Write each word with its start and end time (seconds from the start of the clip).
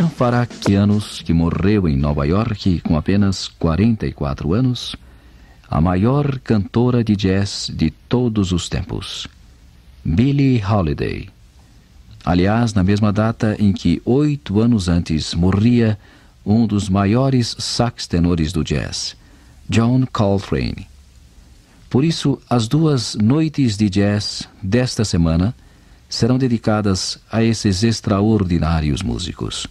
Anfaraquianos, 0.00 1.20
que 1.20 1.34
morreu 1.34 1.86
em 1.86 1.98
Nova 1.98 2.26
York 2.26 2.80
com 2.80 2.96
apenas 2.96 3.46
44 3.46 4.54
anos, 4.54 4.96
a 5.68 5.82
maior 5.82 6.38
cantora 6.38 7.04
de 7.04 7.14
jazz 7.14 7.70
de 7.72 7.90
todos 7.90 8.52
os 8.52 8.70
tempos, 8.70 9.28
Billie 10.02 10.64
Holiday. 10.64 11.28
Aliás, 12.24 12.72
na 12.72 12.82
mesma 12.82 13.12
data 13.12 13.54
em 13.58 13.70
que 13.70 14.00
oito 14.06 14.60
anos 14.60 14.88
antes 14.88 15.34
morria 15.34 15.98
um 16.44 16.66
dos 16.66 16.88
maiores 16.88 17.54
sax 17.58 18.06
tenores 18.06 18.50
do 18.50 18.64
jazz, 18.64 19.14
John 19.68 20.06
Coltrane. 20.10 20.88
Por 21.90 22.02
isso, 22.02 22.40
as 22.48 22.66
duas 22.66 23.14
noites 23.16 23.76
de 23.76 23.90
jazz 23.90 24.48
desta 24.62 25.04
semana 25.04 25.54
serão 26.08 26.38
dedicadas 26.38 27.18
a 27.30 27.42
esses 27.44 27.82
extraordinários 27.82 29.02
músicos. 29.02 29.66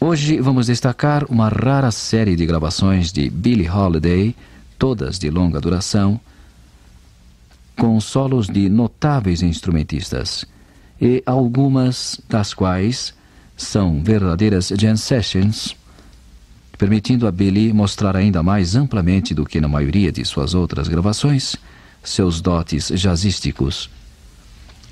Hoje 0.00 0.40
vamos 0.40 0.68
destacar 0.68 1.24
uma 1.28 1.48
rara 1.48 1.90
série 1.90 2.36
de 2.36 2.46
gravações 2.46 3.10
de 3.10 3.28
Billie 3.28 3.68
Holiday, 3.68 4.32
todas 4.78 5.18
de 5.18 5.28
longa 5.28 5.60
duração, 5.60 6.20
com 7.76 8.00
solos 8.00 8.46
de 8.46 8.68
notáveis 8.68 9.42
instrumentistas, 9.42 10.44
e 11.00 11.20
algumas 11.26 12.20
das 12.28 12.54
quais 12.54 13.12
são 13.56 14.00
verdadeiras 14.00 14.72
jam 14.78 14.96
sessions, 14.96 15.74
permitindo 16.78 17.26
a 17.26 17.32
Billie 17.32 17.72
mostrar 17.72 18.16
ainda 18.16 18.40
mais 18.40 18.76
amplamente 18.76 19.34
do 19.34 19.44
que 19.44 19.60
na 19.60 19.66
maioria 19.66 20.12
de 20.12 20.24
suas 20.24 20.54
outras 20.54 20.86
gravações 20.86 21.56
seus 22.04 22.40
dotes 22.40 22.92
jazzísticos. 22.94 23.90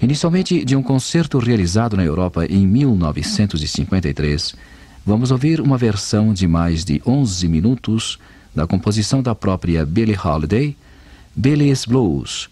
Inicialmente 0.03 0.65
de 0.65 0.75
um 0.75 0.83
concerto 0.83 1.39
realizado 1.39 1.97
na 1.97 2.05
Europa 2.05 2.45
em 2.45 2.67
1953, 2.67 4.57
vamos 5.07 5.31
ouvir 5.31 5.61
uma 5.61 5.79
versão 5.79 6.35
de 6.35 6.49
mais 6.49 6.85
de 6.85 7.01
11 7.07 7.47
minutos 7.47 8.19
da 8.53 8.67
composição 8.67 9.23
da 9.23 9.37
própria 9.37 9.87
Billie 9.87 10.19
Holiday, 10.19 10.77
Billie's 11.35 11.85
Blues, 11.85 12.51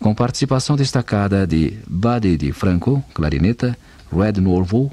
com 0.00 0.12
participação 0.12 0.74
destacada 0.74 1.46
de 1.46 1.78
Buddy 1.86 2.36
de 2.36 2.52
Franco, 2.52 3.02
clarineta, 3.14 3.78
Red 4.12 4.40
Norvo, 4.40 4.90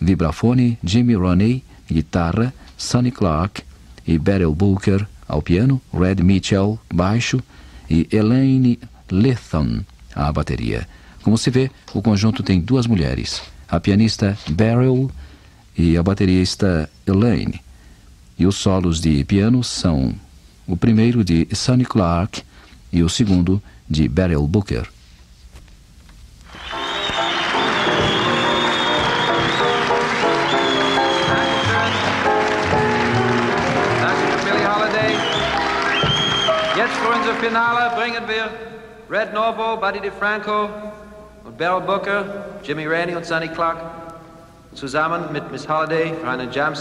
vibrafone, 0.00 0.78
Jimmy 0.84 1.16
Roney, 1.16 1.64
guitarra, 1.90 2.54
Sonny 2.76 3.10
Clark 3.10 3.62
e 4.06 4.16
Beryl 4.16 4.54
Booker 4.54 5.08
ao 5.26 5.42
piano, 5.42 5.82
Red 5.92 6.22
Mitchell, 6.22 6.78
baixo 6.92 7.42
e 7.90 8.06
Elaine 8.12 8.78
Lithon 9.10 9.80
à 10.14 10.32
bateria. 10.32 10.86
Como 11.20 11.36
se 11.36 11.50
vê, 11.50 11.68
o 11.92 12.00
conjunto 12.00 12.44
tem 12.44 12.60
duas 12.60 12.86
mulheres, 12.86 13.42
a 13.68 13.80
pianista 13.80 14.38
Beryl 14.48 15.10
e 15.76 15.96
a 15.96 16.02
baterista 16.02 16.88
Elaine. 17.06 17.60
E 18.38 18.46
os 18.46 18.56
solos 18.56 19.00
de 19.00 19.24
piano 19.24 19.62
são 19.62 20.14
o 20.66 20.76
primeiro 20.76 21.24
de 21.24 21.46
Sonny 21.54 21.84
Clark 21.84 22.42
e 22.92 23.02
o 23.02 23.08
segundo 23.08 23.62
de 23.88 24.08
Beryl 24.08 24.46
Booker. 24.46 24.88
Jetzt 36.76 36.96
für 36.96 37.08
unser 37.08 37.34
Finale 37.36 37.94
bringen 37.94 38.26
wir 38.26 38.50
Red 39.08 39.32
Norvo, 39.32 39.76
Buddy 39.76 40.00
DeFranco 40.00 40.68
und 41.44 41.56
Beryl 41.56 41.80
Booker, 41.80 42.24
Jimmy 42.64 42.86
Raney 42.86 43.14
und 43.14 43.24
Sonny 43.24 43.48
Clark 43.48 44.03
zusammen 44.74 45.32
mit 45.32 45.50
Miss 45.50 45.68
Holiday 45.68 46.14
für 46.20 46.28
eine 46.28 46.50
Jam 46.50 46.74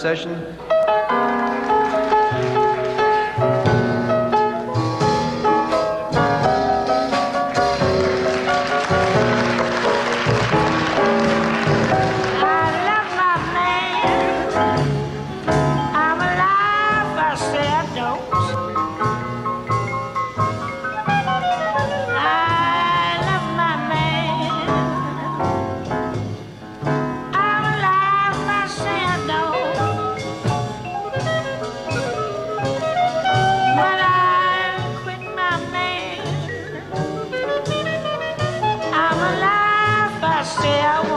você 40.53 40.67
é 40.67 41.12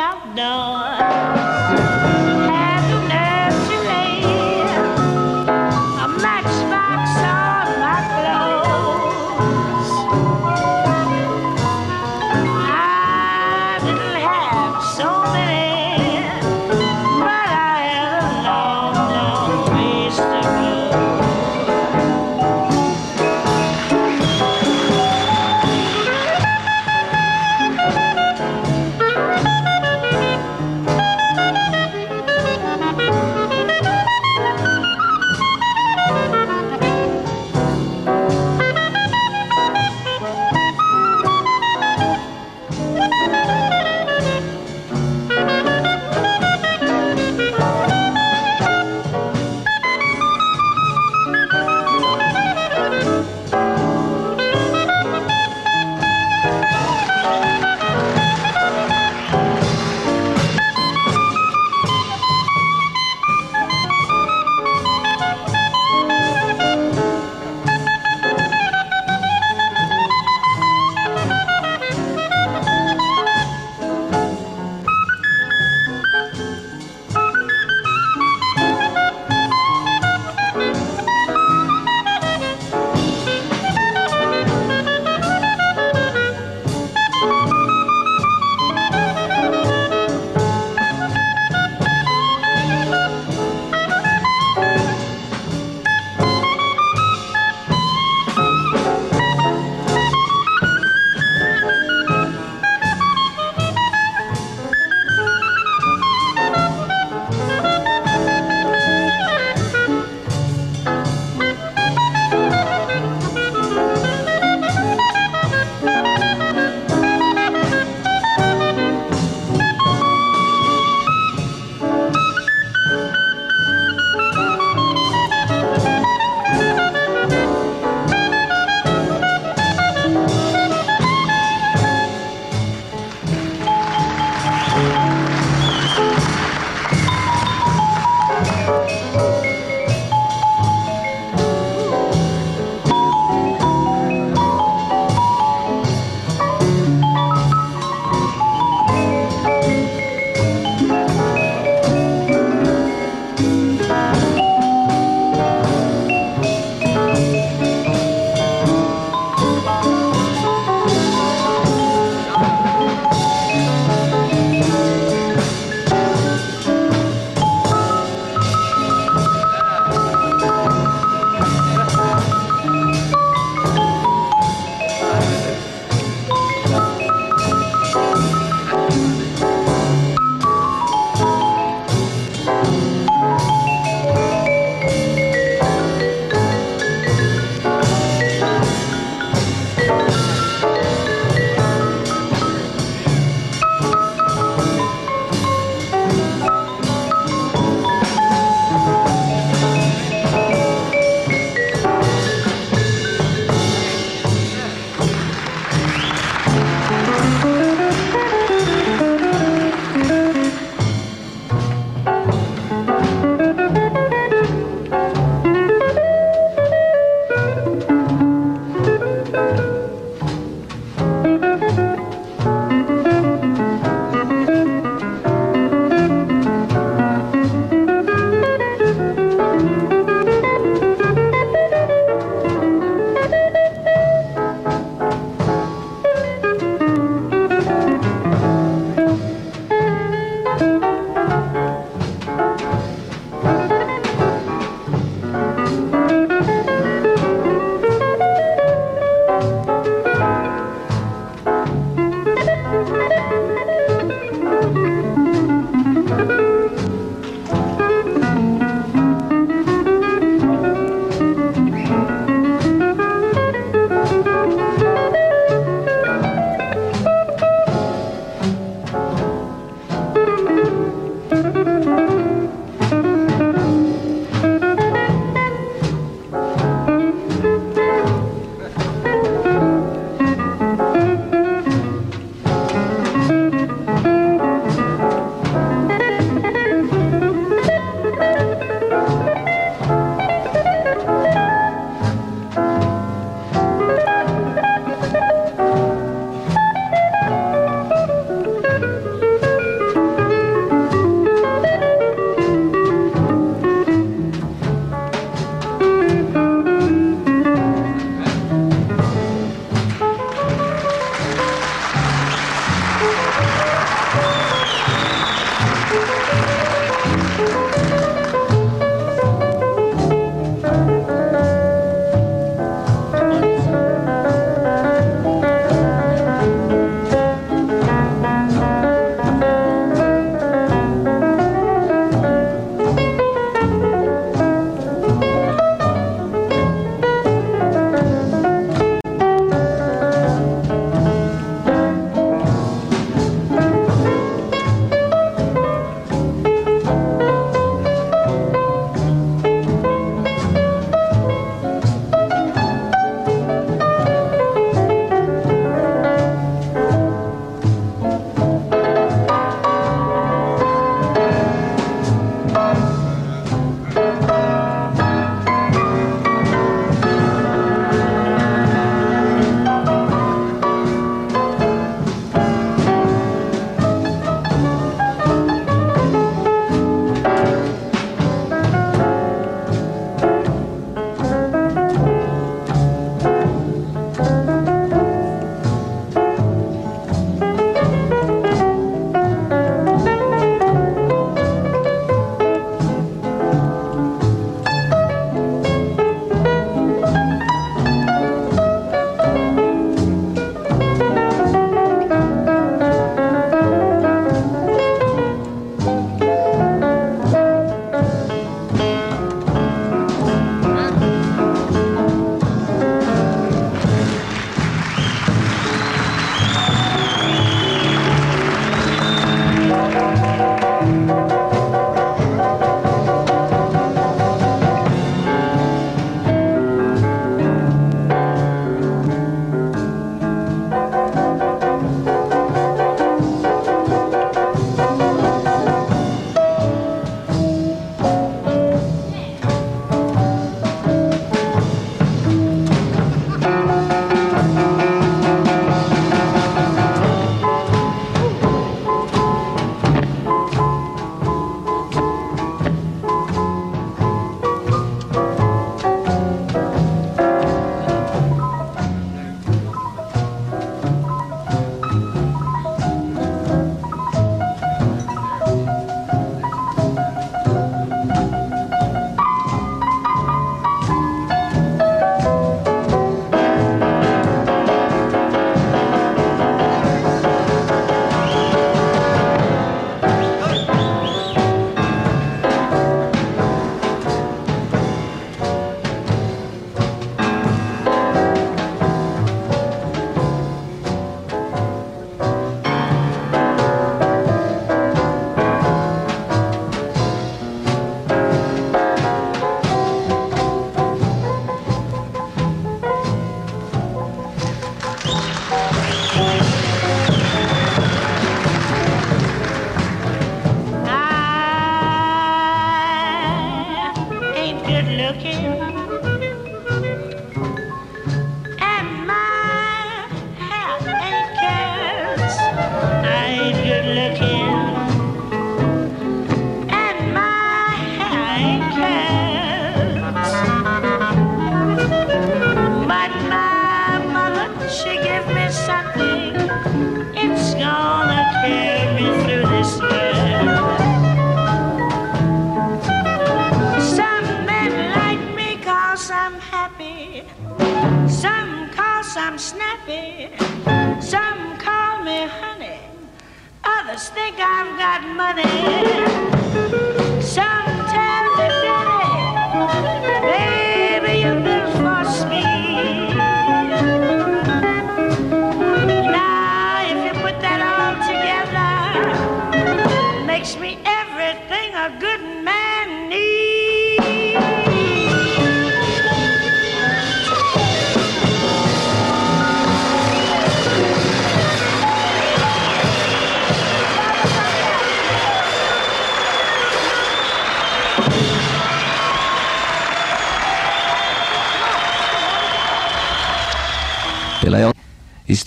outdoors. 0.00 1.49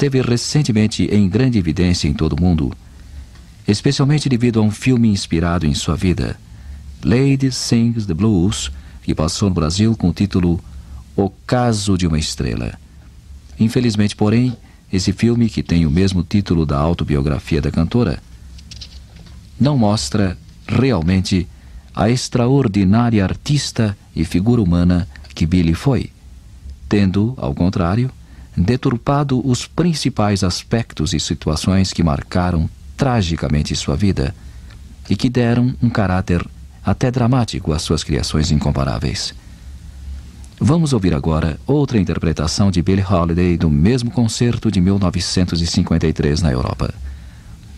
Esteve 0.04 0.22
recentemente 0.22 1.06
em 1.06 1.30
grande 1.30 1.58
evidência 1.58 2.10
em 2.10 2.14
todo 2.14 2.34
o 2.34 2.42
mundo, 2.42 2.74
especialmente 3.66 4.28
devido 4.28 4.60
a 4.60 4.62
um 4.62 4.70
filme 4.70 5.08
inspirado 5.08 5.66
em 5.66 5.74
sua 5.74 5.96
vida, 5.96 6.38
Lady 7.02 7.50
Sings 7.54 8.06
the 8.06 8.14
Blues, 8.14 8.70
que 9.02 9.16
passou 9.16 9.48
no 9.48 9.56
Brasil 9.56 9.96
com 9.96 10.10
o 10.10 10.14
título 10.14 10.60
O 11.16 11.30
Caso 11.48 11.98
de 11.98 12.06
uma 12.06 12.20
Estrela. 12.20 12.78
Infelizmente, 13.58 14.14
porém, 14.14 14.58
esse 14.92 15.14
filme, 15.14 15.48
que 15.48 15.64
tem 15.64 15.86
o 15.86 15.92
mesmo 15.92 16.22
título 16.22 16.66
da 16.66 16.78
autobiografia 16.78 17.62
da 17.62 17.72
cantora, 17.72 18.22
não 19.58 19.78
mostra 19.78 20.38
realmente 20.68 21.48
a 21.96 22.10
extraordinária 22.10 23.24
artista 23.24 23.98
e 24.14 24.26
figura 24.26 24.62
humana 24.62 25.08
que 25.34 25.46
Billy 25.46 25.74
foi, 25.74 26.10
tendo, 26.90 27.34
ao 27.38 27.56
contrário, 27.56 28.12
deturpado 28.56 29.46
os 29.48 29.66
principais 29.66 30.44
aspectos 30.44 31.14
e 31.14 31.20
situações 31.20 31.92
que 31.92 32.04
marcaram 32.04 32.70
tragicamente 32.96 33.76
sua 33.76 33.96
vida 33.96 34.34
e 35.10 35.16
que 35.16 35.30
deram 35.30 35.74
um 35.82 35.90
caráter 35.90 36.46
até 36.86 37.10
dramático 37.10 37.74
às 37.74 37.82
suas 37.82 38.04
criações 38.04 38.52
incomparáveis. 38.52 39.34
Vamos 40.60 40.94
ouvir 40.94 41.14
agora 41.14 41.60
outra 41.66 41.98
interpretação 41.98 42.70
de 42.70 42.82
Billie 42.82 43.04
Holiday 43.04 43.58
do 43.58 43.70
mesmo 43.70 44.12
concerto 44.12 44.72
de 44.72 44.80
1953 44.80 46.42
na 46.42 46.52
Europa. 46.52 46.94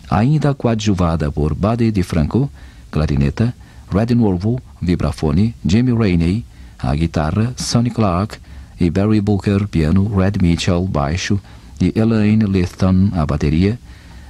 Ainda 0.08 0.54
coadjuvada 0.54 1.32
por 1.32 1.54
Buddy 1.54 1.90
DeFranco, 1.90 2.50
clarineta, 2.90 3.54
Red 3.92 4.14
Norvo, 4.14 4.60
vibrafone, 4.80 5.54
Jimmy 5.64 5.92
Rainey, 5.92 6.44
a 6.78 6.94
guitarra, 6.94 7.52
Sonny 7.56 7.90
Clark 7.90 8.38
e 8.78 8.90
Barry 8.90 9.20
Booker, 9.20 9.66
piano, 9.66 10.08
Red 10.14 10.38
Mitchell, 10.40 10.86
baixo 10.86 11.40
e 11.80 11.92
Elaine 11.94 12.46
Lithton, 12.46 13.10
a 13.14 13.24
bateria, 13.24 13.78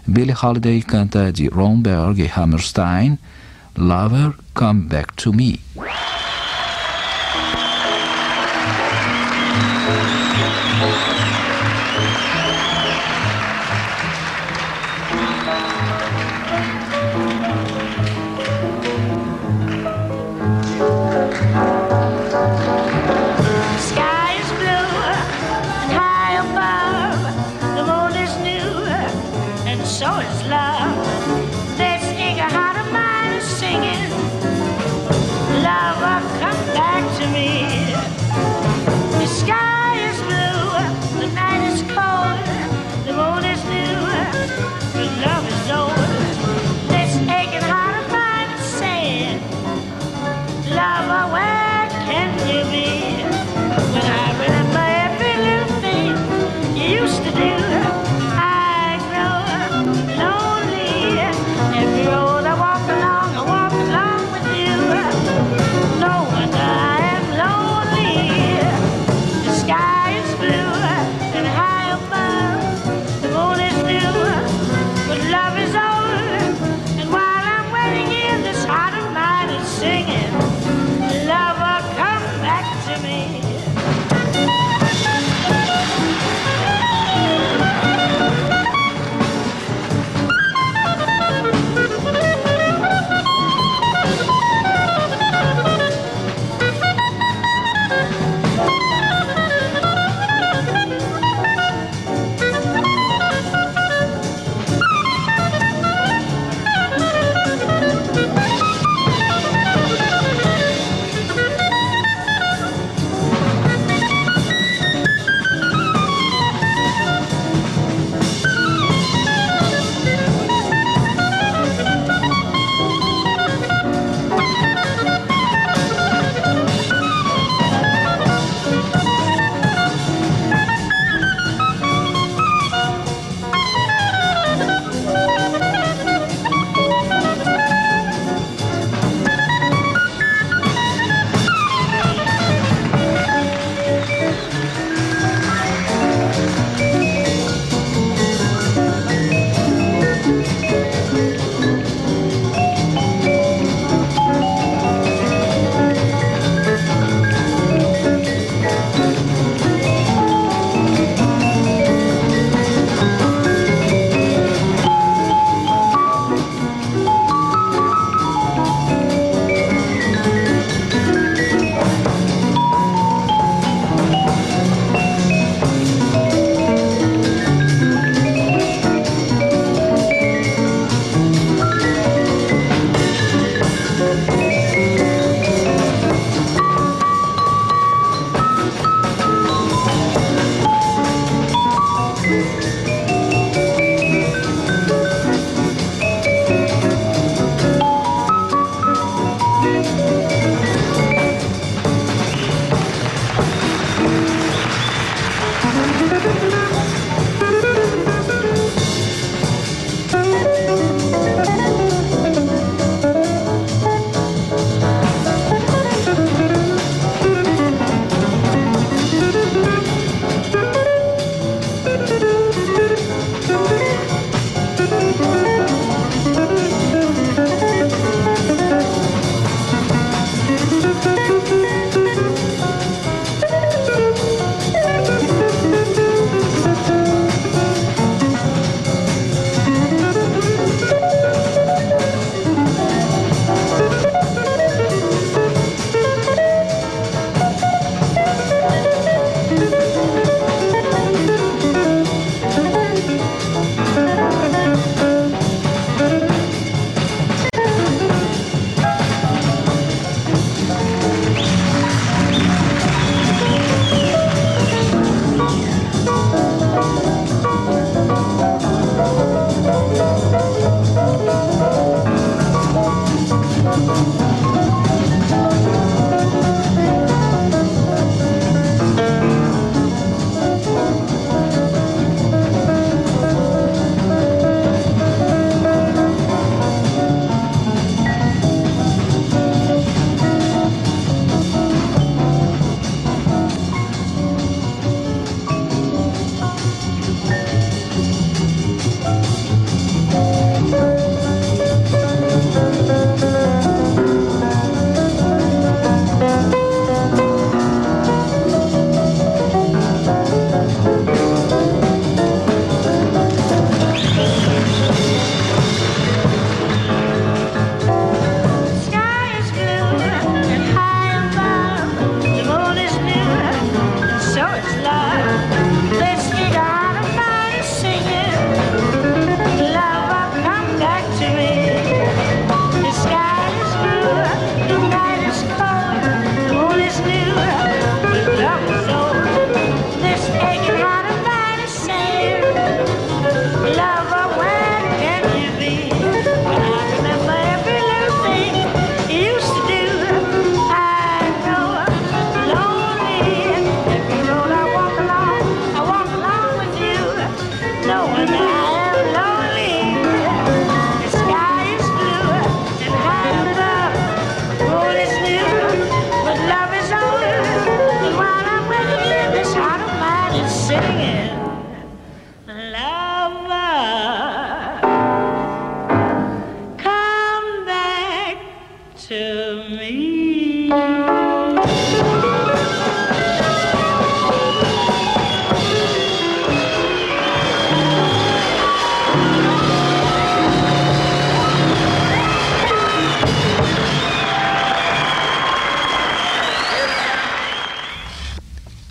Billie 0.07 0.35
Holiday 0.41 0.81
canta 0.83 1.33
de 1.33 1.49
Romberg 1.49 2.21
e 2.21 2.31
Hammerstein, 2.35 3.19
Lover, 3.77 4.35
Come 4.55 4.83
Back 4.83 5.15
to 5.17 5.33
Me. 5.33 5.61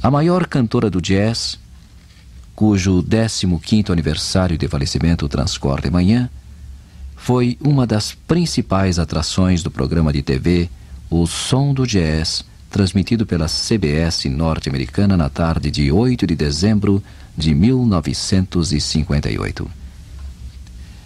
A 0.05 0.11
maior 0.11 0.45
cantora 0.45 0.87
do 0.87 1.01
jazz, 1.01 1.57
cujo 2.55 3.01
15º 3.01 3.89
aniversário 3.89 4.55
de 4.55 4.67
falecimento 4.67 5.27
transcorre 5.27 5.87
amanhã, 5.87 6.29
foi 7.15 7.57
uma 7.59 7.87
das 7.87 8.11
principais 8.11 8.99
atrações 8.99 9.63
do 9.63 9.71
programa 9.71 10.13
de 10.13 10.21
TV 10.21 10.69
O 11.09 11.25
Som 11.25 11.73
do 11.73 11.87
Jazz, 11.87 12.45
transmitido 12.69 13.25
pela 13.25 13.47
CBS 13.47 14.25
norte-americana 14.25 15.17
na 15.17 15.27
tarde 15.27 15.71
de 15.71 15.91
8 15.91 16.27
de 16.27 16.35
dezembro 16.35 17.01
de 17.35 17.55
1958. 17.55 19.67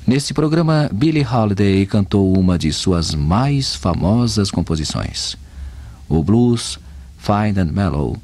Nesse 0.06 0.34
programa, 0.34 0.90
Billie 0.92 1.26
Holiday 1.26 1.86
cantou 1.86 2.38
uma 2.38 2.60
de 2.60 2.74
suas 2.74 3.16
mais 3.16 3.74
famosas 3.74 4.52
composições, 4.52 5.38
o 6.10 6.22
blues 6.22 6.78
Fine 7.18 7.62
and 7.62 7.72
Mellow, 7.72 8.18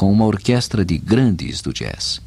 com 0.00 0.10
uma 0.10 0.24
orquestra 0.24 0.82
de 0.82 0.96
grandes 0.96 1.60
do 1.60 1.74
jazz. 1.74 2.22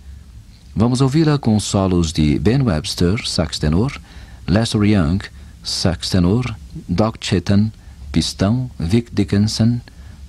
Vamos 0.75 1.01
ouvi-la 1.01 1.39
com 1.39 1.59
solos 1.59 2.13
de 2.13 2.37
Ben 2.37 2.61
Webster, 2.61 3.27
sax 3.27 3.57
tenor, 3.57 3.99
Lester 4.45 4.83
Young, 4.83 5.17
sax 5.63 6.07
tenor, 6.07 6.55
Doc 6.87 7.15
Chetan, 7.19 7.71
pistão, 8.11 8.69
Vic 8.77 9.09
Dickinson, 9.11 9.81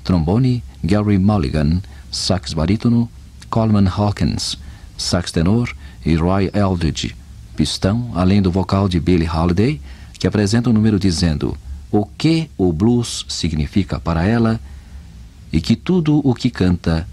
trombone, 0.02 0.64
Gary 0.82 1.18
Mulligan, 1.18 1.82
sax 2.10 2.54
barítono, 2.54 3.10
Coleman 3.50 3.90
Hawkins, 3.94 4.56
sax 4.96 5.30
tenor 5.30 5.76
e 6.02 6.14
Roy 6.14 6.50
Eldridge, 6.54 7.14
pistão, 7.54 8.10
além 8.14 8.40
do 8.40 8.50
vocal 8.50 8.88
de 8.88 8.98
Billie 8.98 9.28
Holiday, 9.28 9.78
que 10.18 10.26
apresenta 10.26 10.70
um 10.70 10.72
número 10.72 10.98
dizendo 10.98 11.54
o 11.92 12.06
que 12.06 12.48
o 12.56 12.72
blues 12.72 13.26
significa 13.28 14.00
para 14.00 14.24
ela 14.24 14.58
e 15.52 15.60
que 15.60 15.76
tudo 15.76 16.26
o 16.26 16.34
que 16.34 16.48
canta 16.48 17.06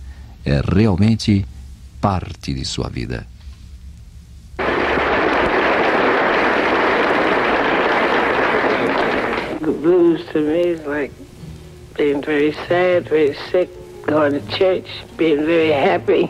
é 0.45 0.61
realmente 0.61 1.45
parte 1.99 2.53
de 2.53 2.65
sua 2.65 2.89
vida. 2.89 3.27
The 9.61 9.71
blues 9.71 10.25
to 10.33 10.39
me 10.39 10.61
is 10.61 10.85
like 10.87 11.11
being 11.95 12.21
very 12.21 12.51
sad, 12.67 13.07
very 13.07 13.35
sick, 13.51 13.69
going 14.07 14.33
to 14.33 14.57
church, 14.57 14.87
being 15.17 15.45
very 15.45 15.71
happy. 15.71 16.29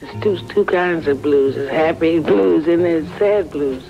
There's 0.00 0.22
two, 0.22 0.38
two 0.48 0.64
kinds 0.64 1.06
of 1.06 1.22
blues. 1.22 1.54
There's 1.54 1.70
happy 1.70 2.18
blues 2.18 2.66
and 2.66 2.84
there's 2.84 3.08
sad 3.18 3.50
blues. 3.50 3.84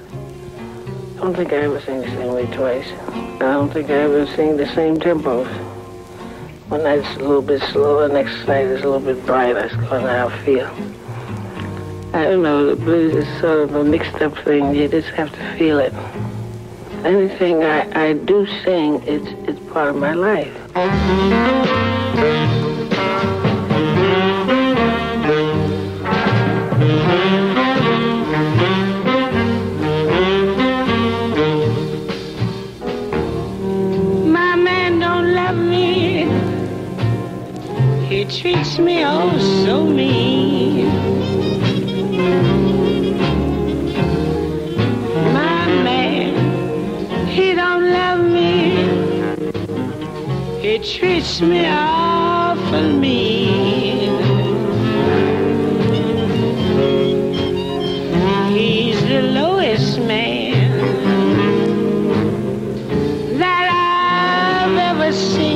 I 1.17 1.23
don't 1.23 1.35
think 1.35 1.53
I 1.53 1.57
ever 1.57 1.81
sing 1.81 2.01
the 2.01 2.09
same 2.09 2.33
way 2.35 2.47
twice. 2.47 2.89
I 3.09 3.39
don't 3.39 3.73
think 3.73 3.89
I 3.89 3.95
ever 3.95 4.27
sing 4.27 4.57
the 4.57 4.67
same 4.75 4.99
tempos. 4.99 5.70
One 6.71 6.85
night 6.85 7.01
it's 7.01 7.17
a 7.17 7.19
little 7.19 7.43
bit 7.43 7.61
slower, 7.63 8.07
next 8.07 8.47
night 8.47 8.65
it's 8.67 8.85
a 8.85 8.89
little 8.89 9.01
bit 9.01 9.27
brighter. 9.27 9.59
It's 9.59 9.75
kind 9.75 10.07
of 10.07 10.09
how 10.09 10.29
I 10.29 10.45
feel. 10.45 10.67
I 12.15 12.23
don't 12.23 12.45
know, 12.45 12.65
the 12.65 12.77
blues 12.77 13.13
is 13.13 13.41
sort 13.41 13.63
of 13.63 13.75
a 13.75 13.83
mixed 13.83 14.15
up 14.23 14.39
thing. 14.45 14.73
You 14.73 14.87
just 14.87 15.09
have 15.09 15.33
to 15.33 15.59
feel 15.59 15.81
it. 15.81 15.93
Anything 17.05 17.65
I, 17.65 18.11
I 18.11 18.13
do 18.13 18.47
sing, 18.63 19.03
it's, 19.03 19.27
it's 19.49 19.73
part 19.73 19.89
of 19.89 19.97
my 19.97 20.15
life. 20.15 20.57
treats 38.31 38.79
me 38.79 39.05
oh 39.05 39.37
so 39.65 39.85
mean. 39.85 40.87
My 45.35 45.67
man, 45.83 47.27
he 47.27 47.55
don't 47.55 47.91
love 47.91 48.21
me. 48.21 48.87
He 50.63 50.79
treats 50.79 51.41
me 51.41 51.67
awful 51.67 52.93
mean. 52.93 54.13
He's 58.57 59.01
the 59.09 59.23
lowest 59.23 59.99
man 59.99 60.71
that 63.39 64.69
I've 64.69 64.79
ever 64.79 65.13
seen. 65.13 65.50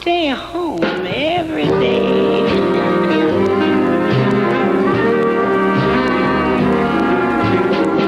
Stay 0.00 0.28
home 0.28 0.82
every 1.06 1.66
day. 1.66 2.40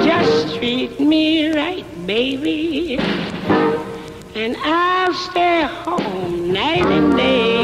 Just 0.05 0.57
treat 0.57 0.99
me 1.01 1.53
right, 1.53 1.87
baby, 2.07 2.99
and 4.35 4.57
I'll 4.59 5.15
stay 5.15 5.63
home 5.63 6.53
night 6.53 6.87
and 6.87 7.17
day. 7.17 7.56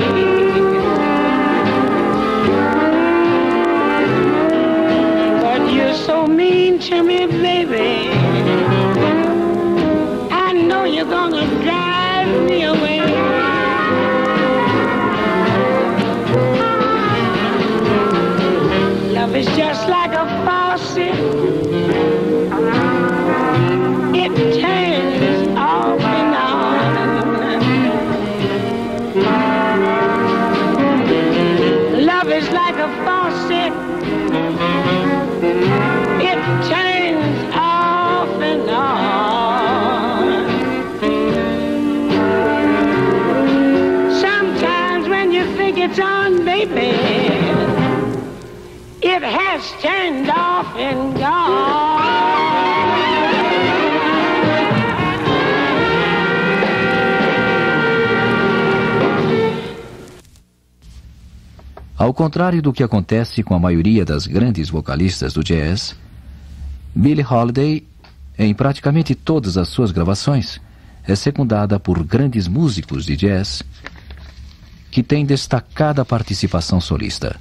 Ao 62.13 62.15
contrário 62.15 62.61
do 62.61 62.75
que 62.75 62.83
acontece 62.83 63.43
com 63.43 63.55
a 63.55 63.59
maioria 63.59 64.05
das 64.05 64.27
grandes 64.27 64.69
vocalistas 64.69 65.33
do 65.33 65.43
jazz, 65.43 65.97
Billie 66.95 67.25
Holiday, 67.25 67.87
em 68.39 68.53
praticamente 68.53 69.15
todas 69.15 69.57
as 69.57 69.69
suas 69.69 69.91
gravações, 69.93 70.61
é 71.05 71.17
secundada 71.17 71.81
por 71.81 72.05
grandes 72.05 72.47
músicos 72.47 73.07
de 73.07 73.17
jazz 73.17 73.63
que 74.91 75.03
têm 75.03 75.25
destacada 75.25 76.05
participação 76.05 76.83
solista. 76.83 77.41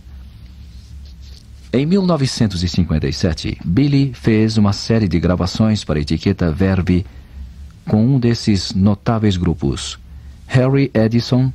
Em 1.73 1.85
1957, 1.85 3.57
Billy 3.65 4.13
fez 4.13 4.57
uma 4.57 4.71
série 4.71 5.09
de 5.09 5.19
gravações 5.19 5.83
para 5.83 5.99
a 5.99 6.01
etiqueta 6.01 6.49
Verve 6.49 7.05
com 7.85 8.05
um 8.05 8.17
desses 8.17 8.73
notáveis 8.73 9.35
grupos: 9.35 9.99
Harry 10.47 10.89
Edison, 10.93 11.51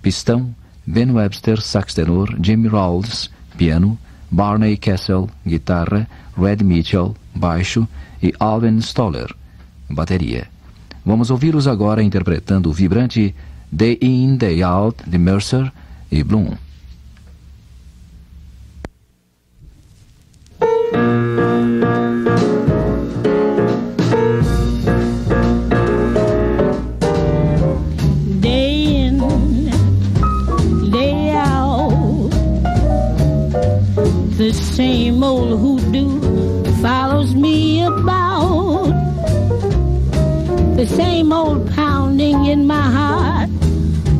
pistão, 0.00 0.54
Ben 0.86 1.10
Webster, 1.10 1.60
sax 1.60 1.94
tenor, 1.94 2.36
Jimmy 2.40 2.68
Rawls, 2.68 3.30
piano, 3.56 3.98
Barney 4.30 4.76
Kessel, 4.76 5.28
guitarra, 5.42 6.06
Red 6.36 6.62
Mitchell, 6.62 7.14
baixo 7.32 7.88
e 8.22 8.34
Alvin 8.38 8.80
Stoller, 8.80 9.34
bateria. 9.88 10.46
Vamos 11.04 11.30
ouvi-los 11.30 11.66
agora 11.66 12.02
interpretando 12.02 12.70
o 12.70 12.72
vibrante 12.72 13.34
Day 13.70 13.98
In, 14.00 14.36
Day 14.36 14.62
Out 14.62 15.02
de 15.06 15.18
Mercer 15.18 15.72
e 16.10 16.22
Bloom. 16.24 16.56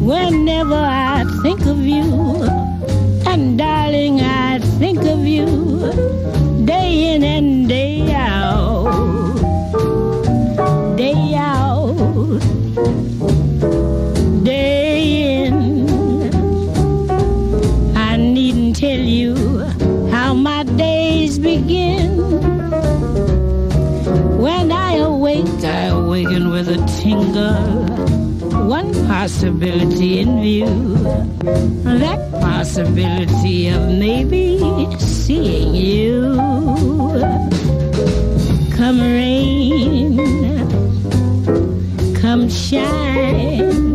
Whenever 0.05 0.75
I 0.75 1.25
think 1.43 1.67
of 1.67 1.81
you. 1.81 2.05
And 3.27 3.59
darling, 3.59 4.21
I 4.21 4.59
think 4.79 5.01
of 5.01 5.27
you 5.27 5.47
day 6.64 7.14
in 7.14 7.23
and 7.25 7.69
day 7.69 8.12
out. 8.12 9.37
Day 10.97 11.35
out 11.35 11.64
day 14.45 15.47
in. 15.47 15.55
I 17.97 18.17
needn't 18.17 18.77
tell 18.77 19.01
you 19.01 19.35
how 20.11 20.35
my 20.35 20.64
days 20.64 21.38
begin. 21.38 22.11
When 24.38 24.71
I 24.71 24.97
awake, 24.97 25.47
I 25.64 25.87
awaken 25.87 26.51
with 26.51 26.69
a 26.69 26.79
tingle. 27.01 27.93
Possibility 29.24 30.20
in 30.20 30.42
view. 30.42 30.98
That 31.82 32.30
possibility 32.42 33.68
of 33.68 33.88
maybe 33.88 34.58
seeing 34.98 35.74
you. 35.74 36.37
Come 38.76 39.00
rain, 39.00 40.18
come 42.20 42.50
shine. 42.50 43.93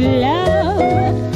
Love? 0.00 1.29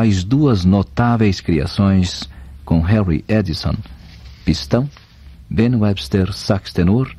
Mais 0.00 0.24
duas 0.24 0.64
notáveis 0.64 1.42
criações 1.42 2.26
com 2.64 2.80
Harry 2.80 3.22
Edison, 3.28 3.74
pistão, 4.46 4.88
Ben 5.50 5.74
Webster, 5.76 6.32
sax 6.32 6.72
tenor, 6.72 7.14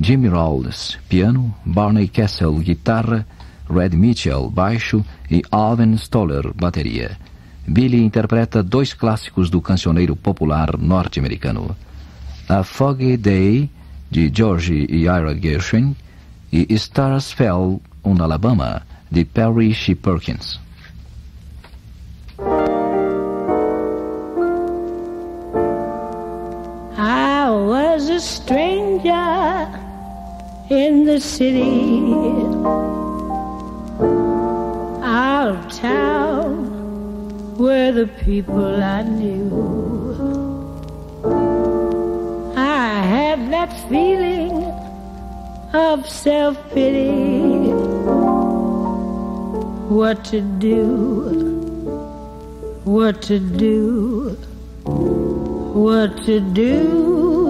Jimmy 0.00 0.28
Rawls, 0.28 0.98
piano, 1.10 1.54
Barney 1.62 2.08
Kessel, 2.08 2.54
guitarra, 2.54 3.26
Red 3.68 3.90
Mitchell, 3.90 4.48
baixo 4.48 5.04
e 5.30 5.42
Alvin 5.50 5.92
Stoller, 5.98 6.54
bateria. 6.54 7.18
Billy 7.68 8.02
interpreta 8.02 8.62
dois 8.62 8.94
clássicos 8.94 9.50
do 9.50 9.60
cancioneiro 9.60 10.16
popular 10.16 10.78
norte-americano. 10.78 11.76
A 12.48 12.64
Foggy 12.64 13.18
Day, 13.18 13.68
de 14.10 14.32
George 14.34 14.86
e 14.88 15.02
Ira 15.02 15.38
Gershwin, 15.38 15.94
e 16.50 16.66
Stars 16.76 17.30
Fell 17.30 17.78
on 18.02 18.22
Alabama, 18.22 18.80
de 19.10 19.22
Perry 19.22 19.74
Shee 19.74 19.94
Perkins. 19.94 20.58
Stranger 28.22 29.68
in 30.70 31.04
the 31.04 31.20
city, 31.20 32.04
out 35.02 35.48
of 35.48 35.72
town 35.72 37.56
were 37.58 37.90
the 37.90 38.06
people 38.24 38.82
I 38.82 39.02
knew. 39.02 39.50
I 42.56 43.02
had 43.14 43.50
that 43.52 43.72
feeling 43.88 44.62
of 45.74 46.08
self 46.08 46.56
pity. 46.70 47.72
What 49.98 50.24
to 50.26 50.40
do? 50.40 50.88
What 52.84 53.20
to 53.22 53.40
do? 53.40 54.36
what 55.72 56.24
to 56.26 56.38
do. 56.38 57.41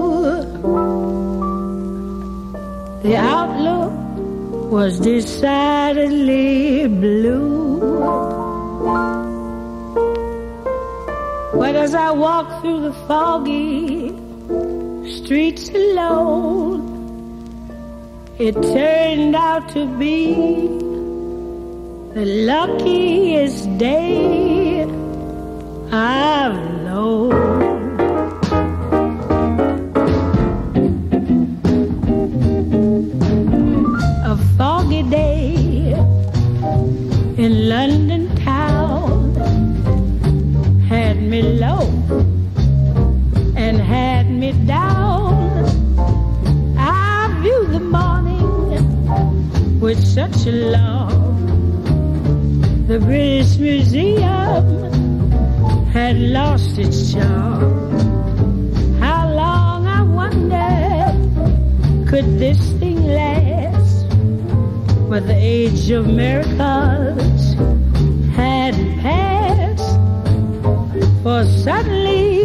The 3.03 3.17
outlook 3.17 3.93
was 4.71 5.01
decidedly 5.01 6.87
blue. 6.87 7.81
But 11.53 11.75
as 11.75 11.97
I 11.97 12.13
walked 12.13 12.61
through 12.61 12.83
the 12.83 12.93
foggy 13.09 14.11
streets 15.19 15.69
alone, 15.71 16.91
it 18.39 18.55
turned 18.55 19.35
out 19.35 19.69
to 19.71 19.87
be 19.99 20.35
the 22.15 22.25
luckiest 22.47 23.79
day 23.79 24.85
I've 25.91 26.55
known. 26.85 27.32
Down. 44.67 45.67
I 46.79 47.39
viewed 47.41 47.73
the 47.73 47.81
morning 47.81 49.81
with 49.81 50.03
such 50.05 50.47
a 50.47 50.53
love. 50.53 51.13
The 52.89 52.99
British 52.99 53.59
Museum 53.59 54.91
had 55.93 56.19
lost 56.19 56.79
its 56.79 57.13
charm. 57.13 57.91
How 58.99 59.31
long 59.33 59.87
I 59.87 60.03
wondered 60.03 62.09
could 62.09 62.39
this 62.39 62.73
thing 62.81 63.07
last? 63.07 64.09
But 65.11 65.27
the 65.27 65.37
age 65.37 65.91
of 65.91 66.07
miracles 66.07 67.55
had 68.35 68.75
passed. 69.01 69.99
For 71.23 71.45
suddenly 71.45 72.42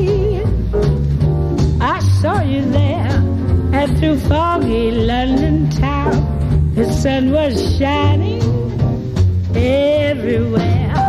saw 2.22 2.42
you 2.42 2.64
there, 2.72 3.22
and 3.74 4.00
through 4.00 4.18
foggy 4.22 4.90
London 4.90 5.70
town, 5.70 6.74
the 6.74 6.92
sun 6.92 7.32
was 7.32 7.78
shining 7.78 8.42
everywhere. 9.56 11.07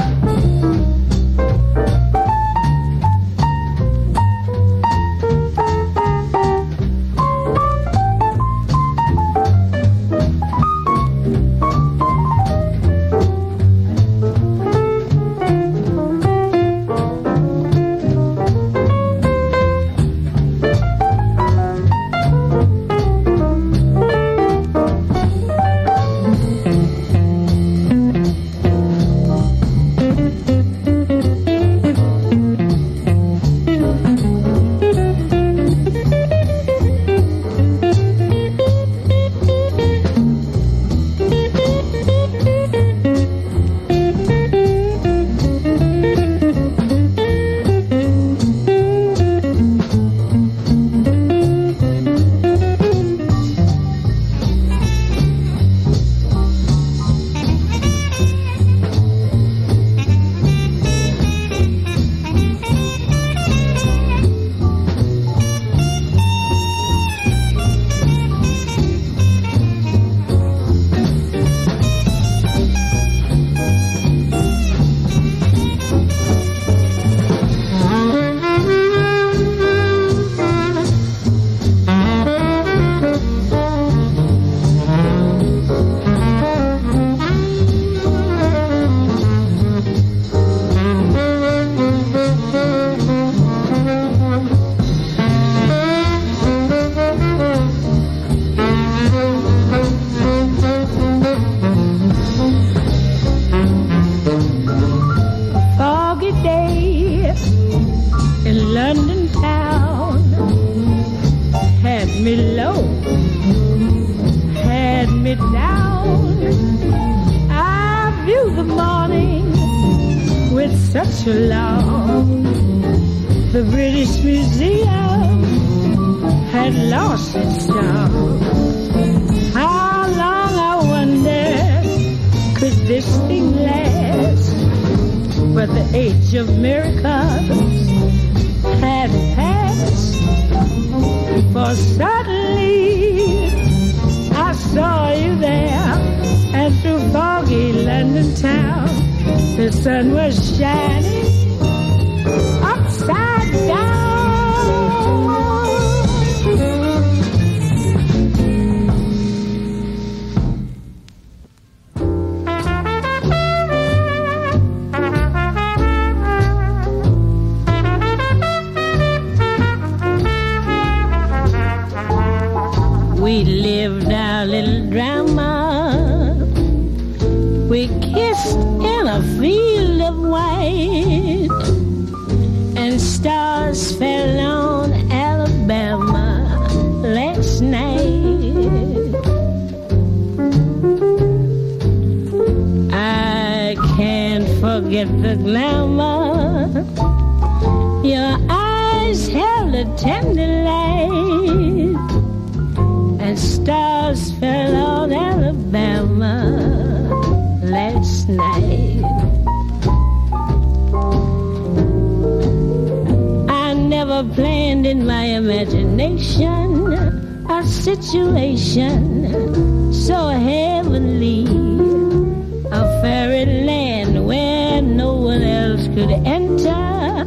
could 225.99 226.13
enter, 226.25 227.27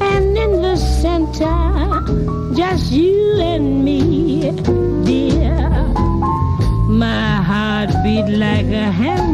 and 0.00 0.38
in 0.38 0.62
the 0.62 0.76
center, 0.76 2.54
just 2.54 2.92
you 2.92 3.40
and 3.40 3.84
me, 3.84 4.52
dear. 5.04 5.58
My 6.88 7.42
heart 7.42 7.90
beat 8.04 8.28
like 8.28 8.66
a 8.66 8.88
hammer. 9.02 9.33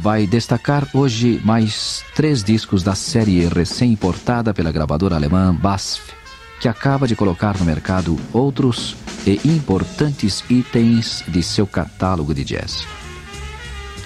vai 0.00 0.26
destacar 0.26 0.88
hoje 0.94 1.40
mais 1.44 2.02
três 2.14 2.42
discos 2.42 2.82
da 2.82 2.94
série 2.94 3.46
recém-importada 3.46 4.54
pela 4.54 4.72
gravadora 4.72 5.14
alemã 5.14 5.54
BASF, 5.54 6.14
que 6.58 6.68
acaba 6.68 7.06
de 7.06 7.14
colocar 7.14 7.58
no 7.58 7.66
mercado 7.66 8.18
outros 8.32 8.96
e 9.26 9.38
importantes 9.44 10.42
itens 10.48 11.22
de 11.28 11.42
seu 11.42 11.66
catálogo 11.66 12.32
de 12.32 12.44
jazz. 12.44 12.86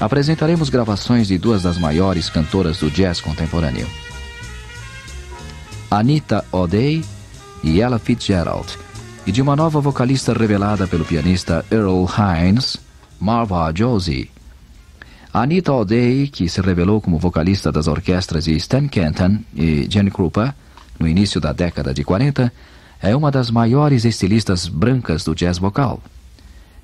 Apresentaremos 0.01 0.68
gravações 0.68 1.28
de 1.28 1.38
duas 1.38 1.62
das 1.62 1.78
maiores 1.78 2.28
cantoras 2.28 2.78
do 2.78 2.90
jazz 2.90 3.20
contemporâneo. 3.20 3.86
Anita 5.88 6.45
O'Day 6.51 7.05
e 7.62 7.80
Ella 7.80 8.01
Fitzgerald, 8.01 8.76
e 9.24 9.30
de 9.30 9.40
uma 9.40 9.55
nova 9.55 9.80
vocalista 9.80 10.32
revelada 10.32 10.88
pelo 10.88 11.05
pianista 11.05 11.64
Earl 11.70 12.05
Hines, 12.18 12.78
Marva 13.20 13.72
Josie. 13.72 14.34
Anita 15.37 15.72
O'Day, 15.72 16.28
que 16.28 16.49
se 16.49 16.61
revelou 16.61 17.01
como 17.01 17.18
vocalista 17.18 17.72
das 17.72 17.89
orquestras 17.89 18.45
de 18.45 18.53
Stan 18.53 18.87
Kenton 18.87 19.41
e 19.53 19.85
Jenny 19.91 20.09
Krupa 20.09 20.55
no 20.97 21.09
início 21.09 21.41
da 21.41 21.53
década 21.53 21.93
de 21.93 22.05
40, 22.05 22.53
é 23.03 23.16
uma 23.16 23.32
das 23.32 23.51
maiores 23.51 24.05
estilistas 24.05 24.68
brancas 24.68 25.24
do 25.24 25.35
jazz 25.35 25.59
vocal, 25.59 26.01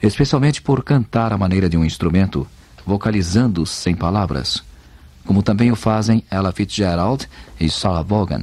especialmente 0.03 0.61
por 0.61 0.83
cantar 0.83 1.33
à 1.33 1.39
maneira 1.39 1.69
de 1.69 1.77
um 1.77 1.85
instrumento, 1.85 2.45
vocalizando 2.85 3.65
sem 3.65 3.95
palavras, 3.95 4.65
como 5.25 5.45
também 5.45 5.71
o 5.71 5.77
fazem 5.77 6.25
Ella 6.29 6.51
Fitzgerald 6.51 7.29
e 7.61 7.71
Sarah 7.71 8.03
Vaughan. 8.03 8.43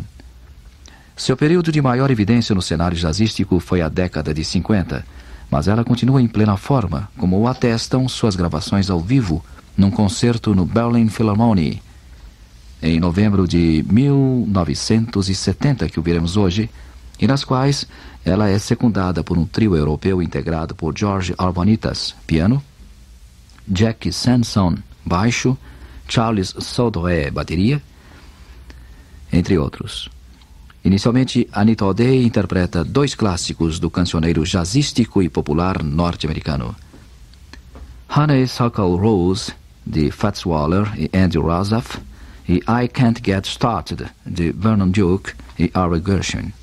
Seu 1.17 1.35
período 1.35 1.69
de 1.69 1.81
maior 1.81 2.09
evidência 2.09 2.55
no 2.55 2.61
cenário 2.61 2.95
jazzístico 2.95 3.59
foi 3.59 3.81
a 3.81 3.89
década 3.89 4.33
de 4.33 4.45
50, 4.45 5.05
mas 5.51 5.67
ela 5.67 5.83
continua 5.83 6.21
em 6.21 6.29
plena 6.29 6.55
forma, 6.55 7.09
como 7.17 7.37
o 7.37 7.45
atestam 7.45 8.07
suas 8.07 8.37
gravações 8.37 8.89
ao 8.89 9.01
vivo 9.01 9.43
num 9.77 9.91
concerto 9.91 10.55
no 10.55 10.65
Berlin 10.65 11.07
Philharmonie. 11.07 11.81
Em 12.81 12.99
novembro 12.99 13.47
de 13.47 13.85
1970, 13.89 15.87
que 15.87 15.99
ouviremos 15.99 16.35
hoje, 16.35 16.69
e 17.19 17.27
nas 17.27 17.43
quais 17.43 17.87
ela 18.25 18.49
é 18.49 18.57
secundada 18.59 19.23
por 19.23 19.37
um 19.37 19.45
trio 19.45 19.75
europeu 19.75 20.21
integrado 20.21 20.75
por 20.75 20.97
George 20.97 21.33
Arbonitas, 21.37 22.15
piano, 22.25 22.63
Jack 23.67 24.11
Sanson, 24.11 24.77
baixo, 25.05 25.57
Charles 26.07 26.53
Sodré, 26.59 27.29
bateria, 27.31 27.81
entre 29.31 29.57
outros. 29.57 30.09
Inicialmente, 30.83 31.47
Anita 31.51 31.85
O'Day 31.85 32.23
interpreta 32.23 32.83
dois 32.83 33.13
clássicos 33.13 33.79
do 33.79 33.89
cancioneiro 33.89 34.45
jazzístico 34.45 35.21
e 35.21 35.27
popular 35.27 35.83
norte-americano. 35.83 36.75
Honeysuckle 38.09 38.95
Rose, 38.95 39.53
de 39.89 40.11
Fats 40.11 40.45
Waller 40.45 40.91
e 40.97 41.09
Andy 41.13 41.37
Razaf, 41.37 41.99
I 42.67 42.87
Can't 42.87 43.21
Get 43.21 43.45
Started, 43.45 44.09
the 44.25 44.51
Vernon 44.51 44.91
Duke 44.91 45.33
e 45.57 45.69
Ira 45.75 45.99
Gershwin. 45.99 46.53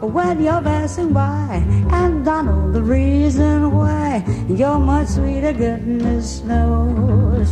When 0.00 0.42
you're 0.42 0.62
passing 0.62 1.12
by, 1.12 1.62
and 1.92 2.26
I 2.26 2.42
know 2.42 2.72
the 2.72 2.82
reason 2.82 3.70
why. 3.70 4.24
You're 4.48 4.78
much 4.78 5.08
sweeter, 5.08 5.52
goodness 5.52 6.42
knows. 6.42 7.50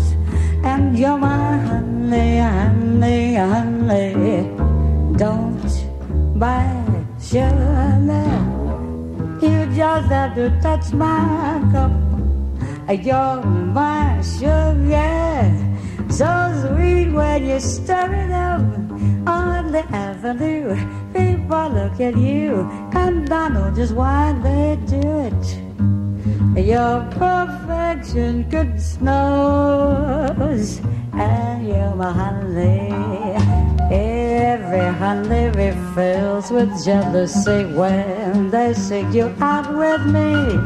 And 0.65 0.99
you're 0.99 1.19
my 1.19 1.59
honey, 1.59 2.39
honey, 2.39 3.35
honey. 3.35 4.49
Don't 5.17 6.39
buy 6.39 6.73
sugar. 7.21 8.25
You 9.43 9.67
just 9.77 10.09
have 10.09 10.35
to 10.37 10.51
touch 10.63 10.93
my 10.93 11.61
cup. 11.73 11.93
You're 12.89 13.43
my 13.45 14.23
sugar. 14.23 15.53
So 16.09 16.27
sweet 16.63 17.13
when 17.13 17.47
you 17.47 17.61
stir 17.61 18.13
it 18.15 18.31
up 18.33 18.63
on 19.29 19.73
the 19.73 19.85
avenue. 19.93 20.75
People 21.49 21.71
look 21.71 21.99
at 21.99 22.15
you 22.19 22.69
and 22.93 23.33
I 23.33 23.49
know 23.49 23.73
just 23.75 23.95
why 23.95 24.39
they 24.43 24.79
do 24.85 25.01
it. 25.01 25.59
Your 26.63 27.01
perfection 27.13 28.45
could 28.51 28.79
snows 28.79 30.79
and 31.15 31.67
you're 31.67 31.95
my 31.95 32.13
honey. 32.13 32.93
Every 33.91 34.93
honey 34.93 35.49
refills 35.49 36.51
with 36.51 36.85
jealousy 36.85 37.65
when 37.65 38.51
they 38.51 38.75
seek 38.75 39.11
you 39.15 39.35
out 39.41 39.75
with 39.75 40.05
me. 40.05 40.59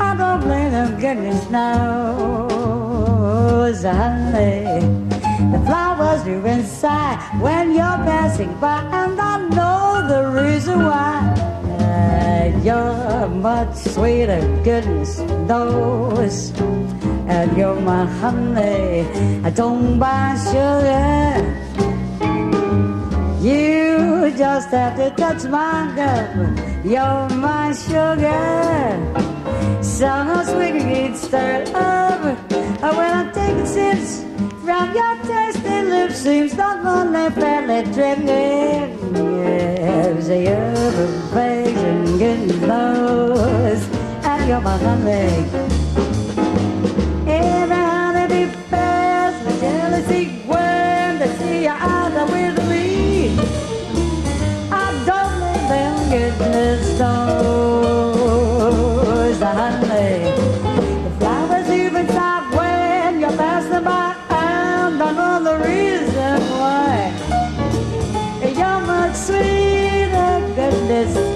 I 0.00 0.16
don't 0.16 0.40
blame 0.40 0.72
them, 0.72 0.98
goodness 0.98 1.46
knows 1.50 3.82
honey. 3.82 4.99
The 5.52 5.60
flowers 5.66 6.22
do 6.24 6.44
inside 6.44 7.18
when 7.40 7.72
you're 7.72 8.00
passing 8.04 8.52
by, 8.60 8.82
and 8.92 9.18
I 9.18 9.48
know 9.48 10.06
the 10.06 10.42
reason 10.42 10.84
why. 10.84 11.48
You're 12.62 13.26
much 13.28 13.74
sweeter, 13.74 14.40
goodness 14.62 15.18
knows. 15.48 16.52
And 17.26 17.56
you're 17.56 17.80
my 17.80 18.04
honey. 18.04 19.06
I 19.42 19.50
don't 19.50 19.98
buy 19.98 20.36
sugar. 20.44 21.40
You 23.40 24.30
just 24.36 24.68
have 24.70 24.96
to 24.96 25.08
touch 25.16 25.44
my 25.44 25.90
cup. 25.96 26.28
You're 26.84 27.28
my 27.38 27.72
sugar. 27.72 29.00
So 29.80 30.42
sweet 30.44 30.76
it 30.76 31.16
stirred 31.16 31.70
up. 31.70 32.20
When 32.82 33.10
I 33.20 33.30
take 33.32 33.56
a 33.56 33.66
sips 33.66 34.24
from 34.64 34.94
your 34.94 35.16
tasty 35.22 35.82
lips, 35.82 36.16
seems 36.16 36.54
not 36.54 36.84
only 36.84 37.30
fairly 37.30 37.82
tricky. 37.94 38.92
Yes, 39.14 40.28
you're 40.28 40.92
perfection, 40.98 42.18
getting 42.18 42.58
close, 42.60 43.84
and 44.24 44.48
you're 44.48 44.60
my 44.60 44.76
honey. 44.78 45.44
Every 47.26 47.76
honey 47.76 48.26
be 48.34 48.52
fast 48.70 49.46
with 49.46 49.60
jealousy 49.60 50.24
when 50.46 51.18
they 51.18 51.30
see 51.38 51.68
with 52.32 52.68
me. 52.68 53.38
I 54.70 54.86
don't 55.06 55.40
let 55.40 55.68
them 55.68 56.10
get 56.10 56.38
this 56.38 56.98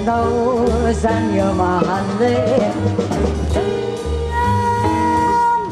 knows, 0.04 1.04
and 1.04 1.34
you're 1.34 1.54
my 1.54 1.78
honey. 1.78 2.36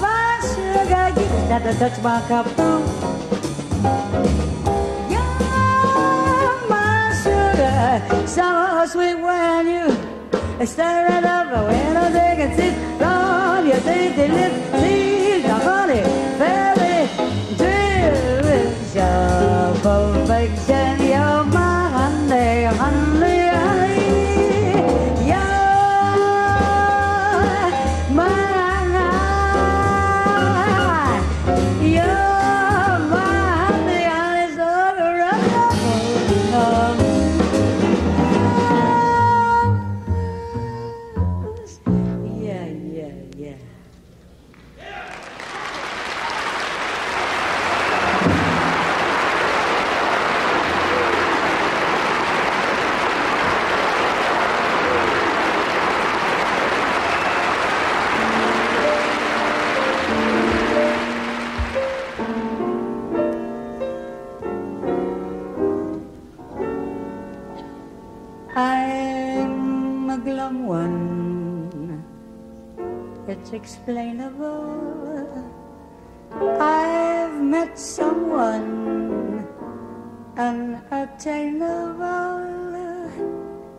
My 0.00 0.40
sugar, 0.40 1.06
you 1.20 1.26
have 1.50 1.62
to 1.64 1.72
touch 1.78 1.96
my 2.02 2.20
cup. 2.28 2.46
You're 5.12 6.56
my 6.68 7.12
sugar, 7.22 8.26
so 8.26 8.86
sweet 8.90 9.18
when 9.20 9.66
you 9.66 9.86
stir 10.66 11.06
it 11.18 11.24
up 11.24 11.50
when 11.66 11.96
I 11.96 11.98
take 12.12 12.40
a 12.46 12.48
sip 12.56 12.74
from 12.98 13.66
your 13.66 13.80
tasty 13.80 14.28
lips. 14.28 15.21
It's 73.84 73.88
explainable. 73.88 75.50
I've 76.60 77.42
met 77.42 77.76
someone 77.76 79.44
unattainable. 80.36 81.98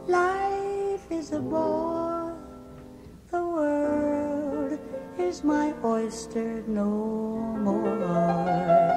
Life 0.07 1.09
is 1.09 1.31
a 1.31 1.39
bore. 1.39 2.35
The 3.31 3.45
world 3.45 4.79
is 5.17 5.41
my 5.41 5.73
oyster 5.85 6.63
no 6.67 6.89
more. 7.63 8.92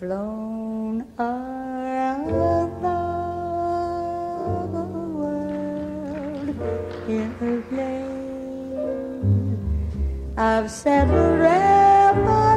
Flown 0.00 1.04
around 1.18 2.26
the 4.72 4.86
world 5.18 6.48
in 7.06 7.28
a 7.42 7.60
plane. 7.68 8.64
I've 10.38 10.70
set 10.70 11.06
a 11.10 11.36
revolution 12.16 12.48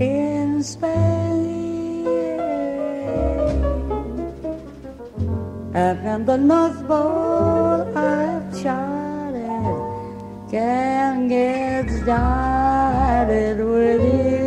in 0.00 0.62
Spain. 0.62 2.08
And 5.74 6.24
the 6.26 6.38
North 6.38 6.86
Pole 6.88 7.82
I've 7.94 8.48
charted 8.62 9.76
can 10.50 11.28
get 11.28 11.90
started 12.00 13.58
with 13.58 14.02
you. 14.14 14.43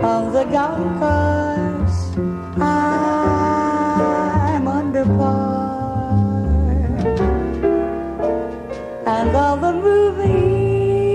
Upon 0.00 0.32
the 0.32 0.44
golf 0.44 0.80
course, 0.98 2.16
I'm 2.58 4.66
under 4.66 5.04
par, 5.04 6.96
and 9.06 9.36
all 9.36 9.56
the 9.58 9.74
movies 9.74 11.12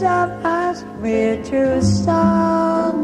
have 0.00 0.30
asked 0.42 0.86
me 1.02 1.42
to 1.50 1.82
star. 1.82 2.94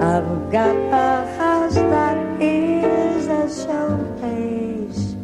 I've 0.00 0.52
got 0.52 0.76
a 0.94 1.26
house 1.36 1.74
that 1.74 2.40
is 2.40 3.26
a 3.26 3.48
showplace. 3.66 5.16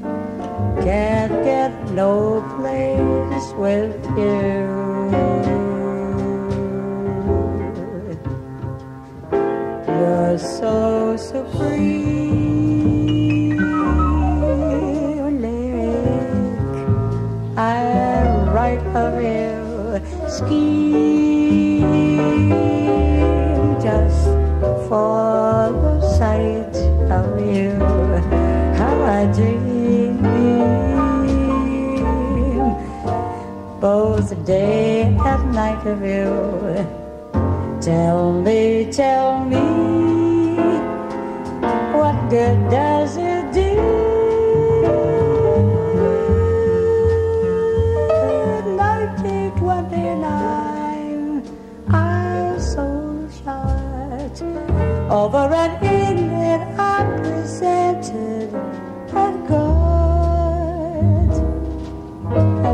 Can't 0.83 1.45
get 1.45 1.71
no 1.93 2.43
place 2.57 3.53
with 3.53 4.05
you. 4.19 4.76
You're 10.37 10.45
so 10.45 11.17
supreme, 11.17 11.97
lyric. 15.41 16.37
I 17.57 17.81
write 18.53 18.85
of 18.95 19.15
you, 19.17 19.99
scheme 20.29 21.81
just 23.81 24.29
for 24.89 25.73
the 25.73 26.01
sight 26.19 26.77
of 27.11 27.41
you. 27.41 27.73
How 28.77 28.95
I 29.05 29.25
dream, 29.33 30.21
both 33.81 34.29
day 34.45 35.05
and 35.05 35.55
night 35.55 35.87
of 35.87 36.03
you. 36.03 36.85
Tell 37.81 38.33
me, 38.43 38.93
tell 38.93 39.45
me, 39.45 39.76
good 42.29 42.71
does 42.71 43.17
it 43.17 43.53
do? 43.53 44.07
Over 55.09 55.49
an 55.55 55.83
England 55.85 56.65
I 56.79 57.05
presented 57.19 58.53
a 58.55 59.33
good, 59.49 61.31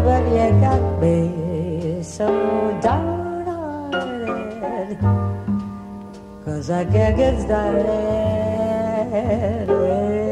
but 0.05 0.23
you 0.33 0.49
got 0.61 0.83
me 1.01 2.03
so 2.03 2.29
downhearted. 2.83 4.19
Cause 6.45 6.71
I 6.71 6.85
can't 6.85 7.17
get 7.17 7.41
started 7.43 8.52
with 9.13 10.32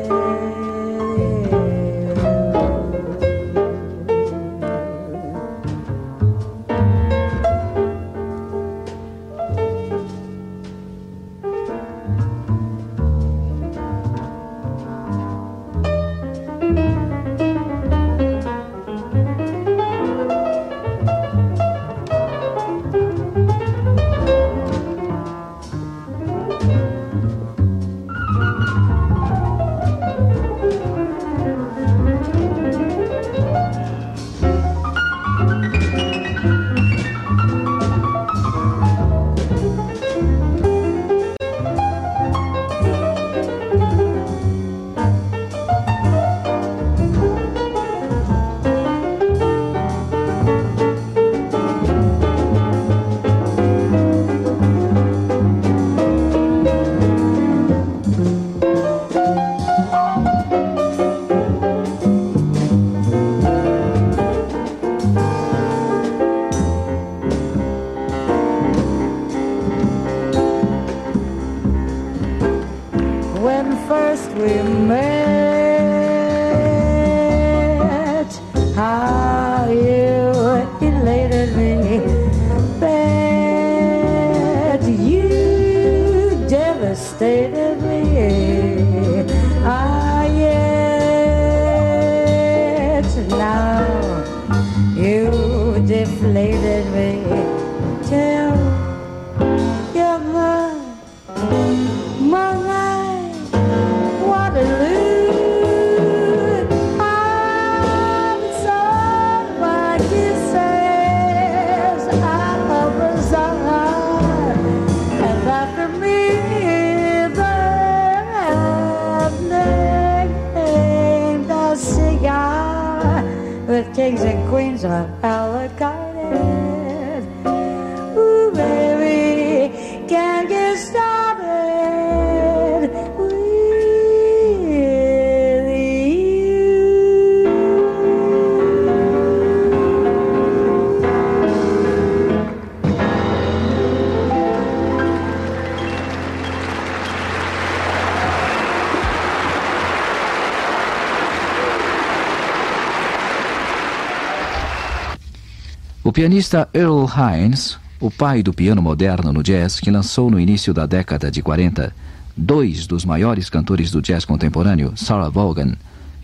O 156.10 156.12
pianista 156.12 156.68
Earl 156.74 157.06
Hines, 157.06 157.78
o 158.00 158.10
pai 158.10 158.42
do 158.42 158.52
piano 158.52 158.82
moderno 158.82 159.32
no 159.32 159.44
jazz, 159.44 159.78
que 159.78 159.92
lançou 159.92 160.28
no 160.28 160.40
início 160.40 160.74
da 160.74 160.84
década 160.84 161.30
de 161.30 161.40
40 161.40 161.94
dois 162.36 162.84
dos 162.84 163.04
maiores 163.04 163.48
cantores 163.48 163.92
do 163.92 164.02
jazz 164.02 164.24
contemporâneo, 164.24 164.92
Sarah 164.96 165.28
Vaughan 165.28 165.76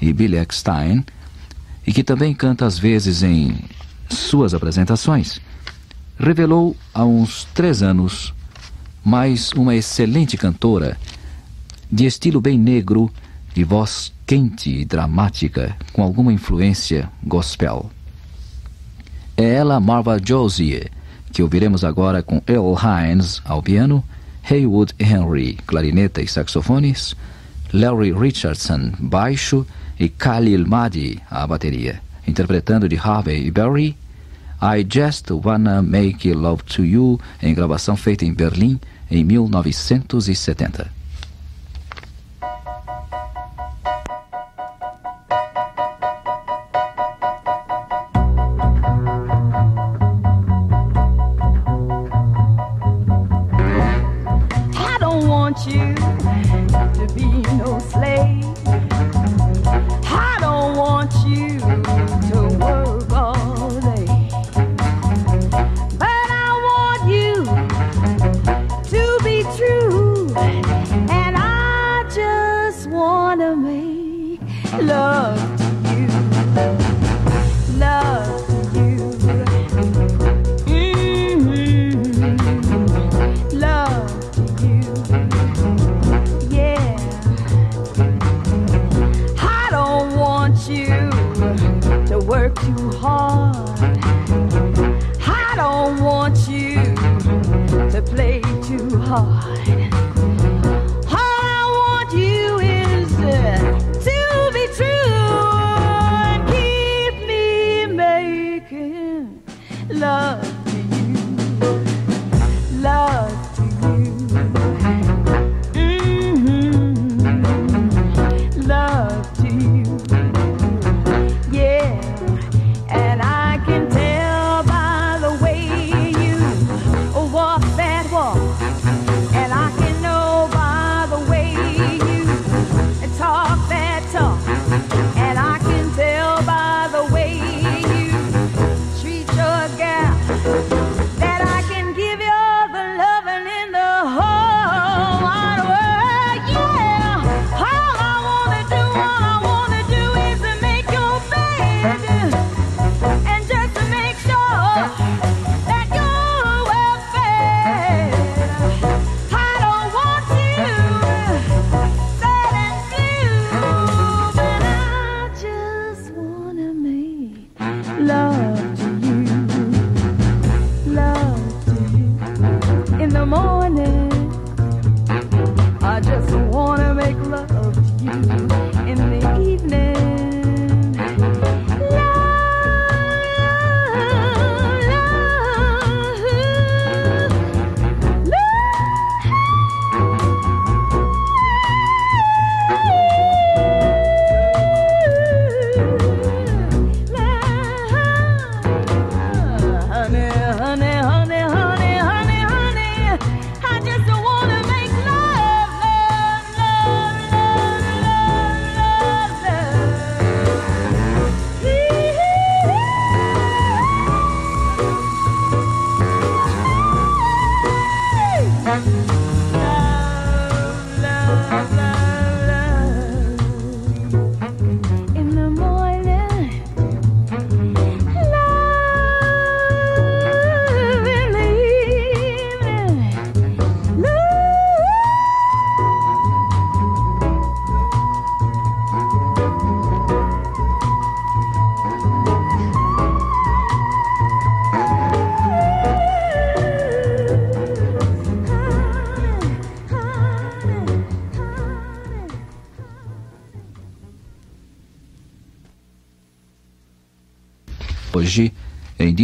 e 0.03 0.13
Billy 0.13 0.39
Eckstein, 0.39 1.05
e 1.87 1.93
que 1.93 2.03
também 2.03 2.35
canta 2.35 2.67
às 2.67 2.77
vezes 2.77 3.23
em 3.23 3.57
suas 4.11 4.55
apresentações, 4.55 5.41
revelou 6.19 6.77
há 6.93 7.05
uns 7.05 7.45
três 7.55 7.81
anos 7.81 8.35
mais 9.05 9.53
uma 9.53 9.77
excelente 9.77 10.37
cantora 10.37 10.99
de 11.89 12.07
estilo 12.07 12.41
bem 12.41 12.59
negro, 12.59 13.09
de 13.55 13.63
voz 13.63 14.13
quente 14.27 14.69
e 14.69 14.85
dramática, 14.85 15.77
com 15.93 16.03
alguma 16.03 16.33
influência 16.33 17.09
gospel. 17.23 17.89
É 19.37 19.45
ela 19.45 19.79
Marva 19.79 20.19
Josie, 20.23 20.87
que 21.31 21.43
ouviremos 21.43 21.85
agora 21.85 22.23
com 22.23 22.41
Earl 22.47 22.75
Hines 22.75 23.43
ao 23.45 23.63
piano, 23.63 24.03
Haywood 24.51 24.95
Henry, 24.99 25.59
clarineta 25.67 26.23
e 26.23 26.29
saxofones, 26.29 27.15
Larry 27.73 28.13
Richardson, 28.13 28.93
baixo 28.99 29.67
e 30.01 30.09
Khalil 30.09 30.67
Mahdi, 30.67 31.21
à 31.31 31.47
bateria, 31.47 32.01
interpretando 32.27 32.89
de 32.89 32.97
Harvey 32.97 33.47
e 33.47 33.51
Berry, 33.51 33.95
I 34.63 34.87
Just 34.89 35.31
Wanna 35.31 35.83
Make 35.83 36.33
Love 36.33 36.63
to 36.63 36.83
You, 36.83 37.21
em 37.43 37.53
gravação 37.53 37.95
feita 37.95 38.25
em 38.25 38.33
Berlim 38.33 38.81
em 39.11 39.23
1970. 39.23 40.96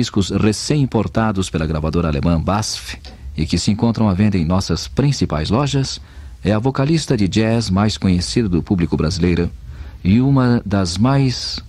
Discos 0.02 0.30
recém-importados 0.30 1.48
pela 1.48 1.64
gravadora 1.64 2.08
alemã 2.08 2.40
BASF 2.40 2.98
e 3.36 3.46
que 3.46 3.56
se 3.56 3.70
encontram 3.70 4.08
à 4.08 4.12
venda 4.12 4.36
em 4.36 4.44
nossas 4.44 4.88
principais 4.88 5.48
lojas, 5.48 6.00
é 6.42 6.50
a 6.50 6.58
vocalista 6.58 7.16
de 7.16 7.28
jazz 7.28 7.70
mais 7.70 7.96
conhecida 7.96 8.48
do 8.48 8.60
público 8.64 8.96
brasileiro 8.96 9.48
e 10.02 10.20
uma 10.20 10.60
das 10.66 10.98
mais 10.98 11.60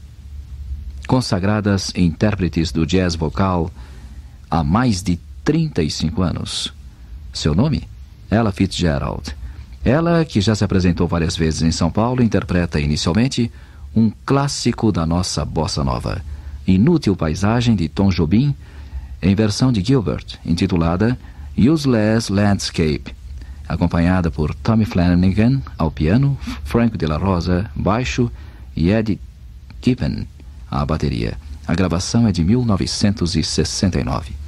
consagradas 1.08 1.94
intérpretes 1.96 2.72
do 2.72 2.88
jazz 2.88 3.14
vocal 3.14 3.70
há 4.50 4.64
mais 4.64 5.04
de 5.04 5.20
35 5.44 6.24
anos. 6.24 6.74
Seu 7.32 7.54
nome? 7.54 7.88
Ella 8.32 8.52
Fitzgerald. 8.52 9.36
Ela, 9.86 10.26
que 10.26 10.42
já 10.42 10.56
se 10.56 10.64
apresentou 10.64 11.08
várias 11.08 11.38
vezes 11.38 11.62
em 11.62 11.72
São 11.72 11.92
Paulo, 11.92 12.24
interpreta 12.24 12.80
inicialmente 12.80 13.52
um 13.96 14.12
clássico 14.26 14.92
da 14.92 15.06
nossa 15.06 15.46
bossa 15.46 15.84
nova, 15.84 16.20
Inútil 16.68 17.16
Paisagem 17.16 17.76
de 17.76 17.89
Tom 17.89 18.09
Jobim, 18.09 18.55
em 19.22 19.36
versão 19.36 19.72
de 19.72 19.84
Gilbert, 19.84 20.39
intitulada 20.45 21.18
Useless 21.57 22.32
Landscape, 22.32 23.14
acompanhada 23.68 24.32
por 24.32 24.55
Tommy 24.55 24.86
Flanagan 24.86 25.61
ao 25.78 25.91
piano, 25.91 26.38
Frank 26.64 26.97
de 26.97 27.05
la 27.05 27.18
Rosa, 27.18 27.70
baixo 27.76 28.32
e 28.76 28.89
Eddie 28.89 29.20
Gibbon 29.82 30.26
à 30.70 30.86
bateria. 30.86 31.38
A 31.68 31.76
gravação 31.76 32.28
é 32.28 32.32
de 32.32 32.43
1969. 32.43 34.43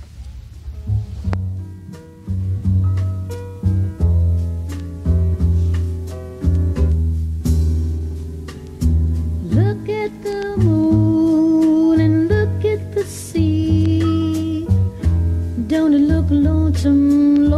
Lonesome, 16.86 17.50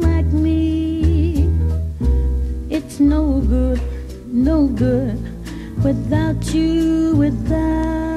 lonesome 0.00 0.32
me? 0.32 1.48
It's 2.70 2.98
no 3.00 3.40
good, 3.40 3.80
no 4.26 4.66
good 4.66 5.18
without 5.84 6.54
you, 6.54 7.16
without 7.16 8.09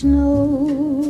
snows. 0.00 1.00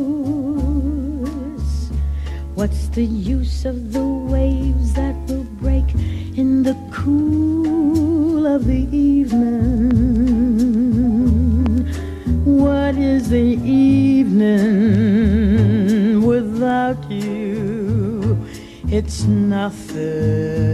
What's 2.55 2.89
the 2.89 3.05
use 3.05 3.63
of 3.63 3.93
the 3.93 4.03
waves 4.03 4.91
that 4.93 5.15
will 5.27 5.45
break 5.63 5.85
in 6.35 6.63
the 6.63 6.75
cool 6.91 8.45
of 8.45 8.65
the 8.65 8.85
evening? 8.91 9.91
What 12.43 12.95
is 12.97 13.29
the 13.29 13.57
evening 13.63 14.51
without 16.25 17.09
you? 17.09 18.37
It's 18.89 19.23
nothing. 19.23 20.71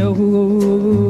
Know 0.00 1.09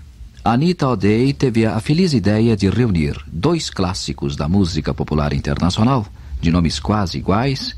Anita 0.43 0.87
O'Day 0.87 1.33
teve 1.33 1.67
a 1.67 1.79
feliz 1.79 2.13
ideia 2.13 2.57
de 2.57 2.67
reunir 2.67 3.15
dois 3.27 3.69
clássicos 3.69 4.35
da 4.35 4.49
música 4.49 4.91
popular 4.91 5.33
internacional, 5.33 6.07
de 6.41 6.49
nomes 6.49 6.79
quase 6.79 7.19
iguais 7.19 7.77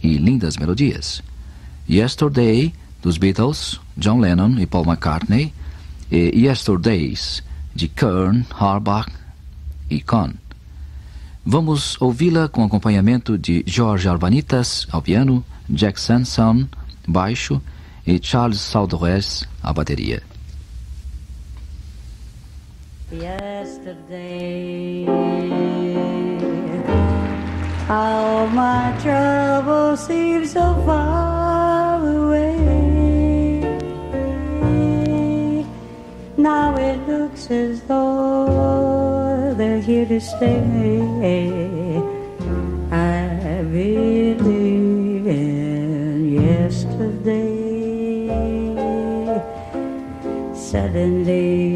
e 0.00 0.16
lindas 0.16 0.56
melodias. 0.56 1.20
Yesterday, 1.90 2.72
dos 3.02 3.18
Beatles, 3.18 3.80
John 3.96 4.20
Lennon 4.20 4.56
e 4.60 4.66
Paul 4.66 4.84
McCartney, 4.84 5.52
e 6.08 6.46
Yesterdays, 6.46 7.42
de 7.74 7.88
Kern, 7.88 8.46
Harbach 8.56 9.10
e 9.90 10.00
Kohn. 10.00 10.34
Vamos 11.44 12.00
ouvi-la 12.00 12.48
com 12.48 12.62
acompanhamento 12.62 13.36
de 13.36 13.64
Jorge 13.66 14.08
Arvanitas 14.08 14.86
ao 14.92 15.02
piano, 15.02 15.44
Jack 15.68 16.00
Sanson, 16.00 16.68
baixo 17.06 17.60
e 18.06 18.20
Charles 18.22 18.60
Saudores 18.60 19.44
à 19.60 19.72
bateria. 19.72 20.22
Yesterday, 23.12 25.06
all 27.88 28.48
my 28.48 28.98
troubles 29.00 30.04
seem 30.08 30.44
so 30.44 30.74
far 30.84 32.04
away. 32.04 32.56
Now 36.36 36.74
it 36.76 36.98
looks 37.06 37.48
as 37.48 37.80
though 37.82 39.54
they're 39.56 39.80
here 39.80 40.06
to 40.06 40.20
stay. 40.20 42.02
I 42.90 43.62
believe 43.62 44.40
in 45.26 46.42
yesterday. 46.42 47.86
Suddenly, 50.56 51.75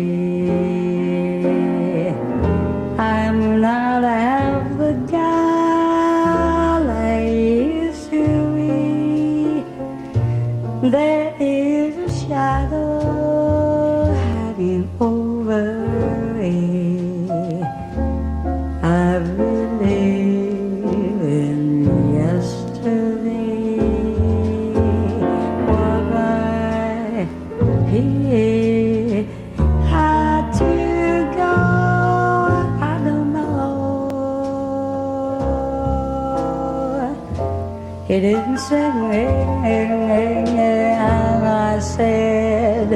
Didn't 38.50 38.72
and 38.72 41.46
I 41.46 41.78
said 41.78 42.90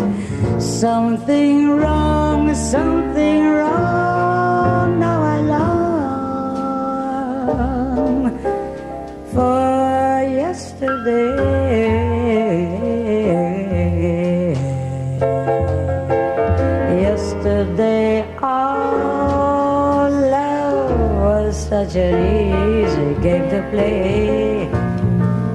something 0.60 1.70
wrong, 1.70 2.52
something 2.54 3.50
wrong. 3.50 4.98
Now 4.98 5.22
I 5.22 5.40
long 5.54 6.50
for 9.32 10.24
yesterday. 10.28 11.36
Yesterday, 17.00 18.26
all 18.42 20.10
love 20.10 20.98
was 21.22 21.68
such 21.68 21.94
an 21.94 22.82
easy 22.82 23.14
game 23.22 23.48
to 23.50 23.62
play. 23.70 24.93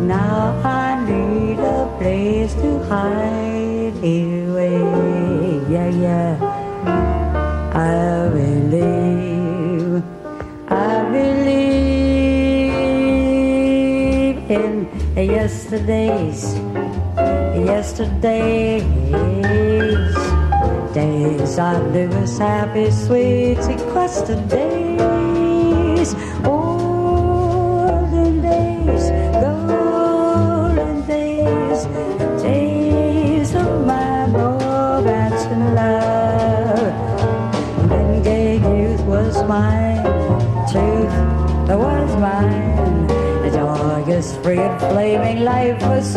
Now 0.09 0.57
I 0.65 1.05
need 1.05 1.59
a 1.59 1.85
place 1.99 2.53
to 2.55 2.69
hide 2.89 3.93
away. 4.01 4.81
Yeah, 5.69 5.89
yeah. 6.05 6.33
I 7.75 8.27
believe, 8.33 10.01
I 10.67 11.03
believe 11.13 11.69
in 14.49 14.89
yesterdays, 15.15 16.41
yesterdays, 17.69 18.83
days 20.95 21.59
I 21.59 21.61
knew 21.91 22.09
as 22.23 22.37
happy, 22.39 22.89
sweet, 22.89 23.61
sequestered 23.61 24.49
days, 24.49 24.78
and 44.57 44.79
flaming 44.79 45.39
life 45.43 45.79
was 45.83 46.15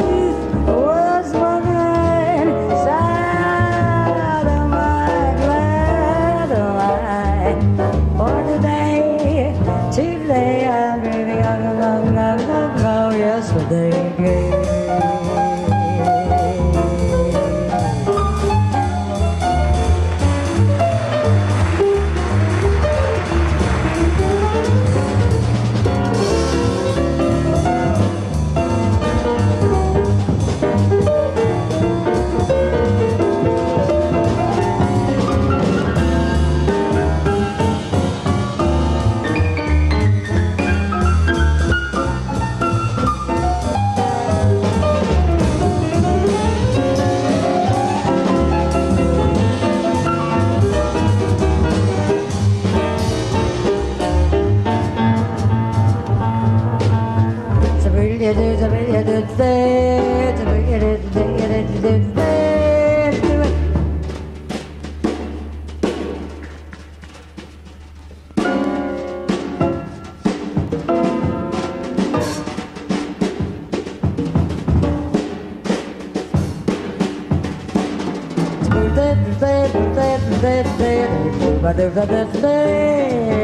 Do 81.75 81.89
it. 81.89 83.42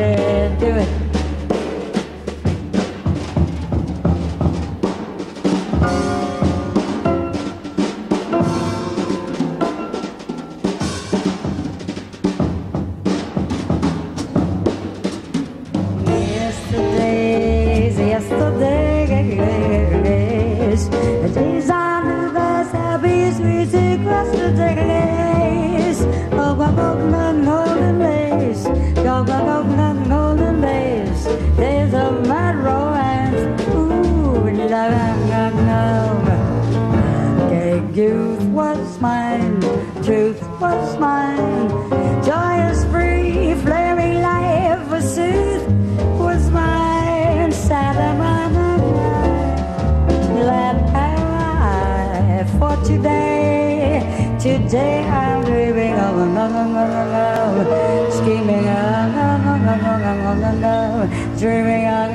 Today 54.68 55.00
I'm 55.02 55.42
dreaming 55.46 55.94
of 55.94 56.18
another 56.18 56.66
love, 56.68 58.12
scheming 58.12 58.68
of 58.68 59.16
another 59.96 60.52
love, 60.60 61.38
dreaming 61.38 61.86
of 61.86 62.08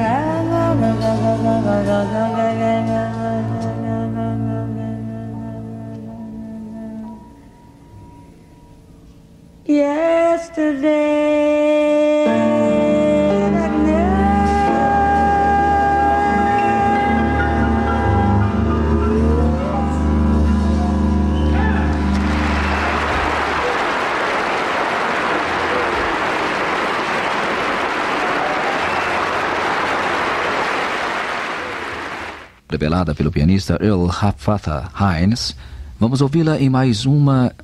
revelada 32.83 33.15
pelo 33.15 33.31
pianista 33.31 33.77
Earl 33.81 34.09
Haffatha 34.09 34.91
Hines, 34.99 35.55
vamos 35.97 36.19
ouvi-la 36.19 36.59
em 36.59 36.69
mais 36.69 37.05
uma 37.05 37.55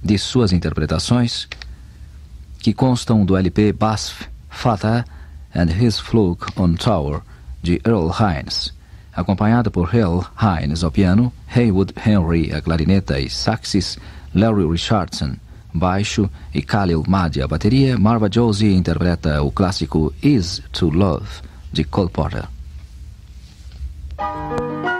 de 0.00 0.16
suas 0.16 0.52
interpretações, 0.52 1.48
que 2.60 2.72
constam 2.72 3.24
do 3.24 3.36
LP 3.36 3.72
Basf, 3.72 4.28
Fatah 4.48 5.04
and 5.52 5.72
His 5.72 5.98
Fluke 5.98 6.46
on 6.56 6.74
Tower, 6.74 7.22
de 7.60 7.80
Earl 7.84 8.12
Hines, 8.12 8.72
acompanhada 9.12 9.72
por 9.72 9.92
Earl 9.92 10.20
Hines 10.40 10.84
ao 10.84 10.92
piano, 10.92 11.32
Haywood 11.52 11.92
Henry 11.96 12.52
a 12.52 12.62
clarineta 12.62 13.18
e 13.18 13.28
saxes, 13.28 13.98
Larry 14.32 14.70
Richardson 14.70 15.34
baixo 15.74 16.30
e 16.54 16.62
Khalil 16.62 17.02
Mahdi 17.08 17.42
a 17.42 17.48
bateria, 17.48 17.98
Marva 17.98 18.28
Josie 18.32 18.72
interpreta 18.72 19.42
o 19.42 19.50
clássico 19.50 20.14
Is 20.22 20.62
to 20.70 20.90
Love, 20.90 21.26
de 21.72 21.82
Cole 21.82 22.08
Porter. 22.08 22.59
So 24.20 24.99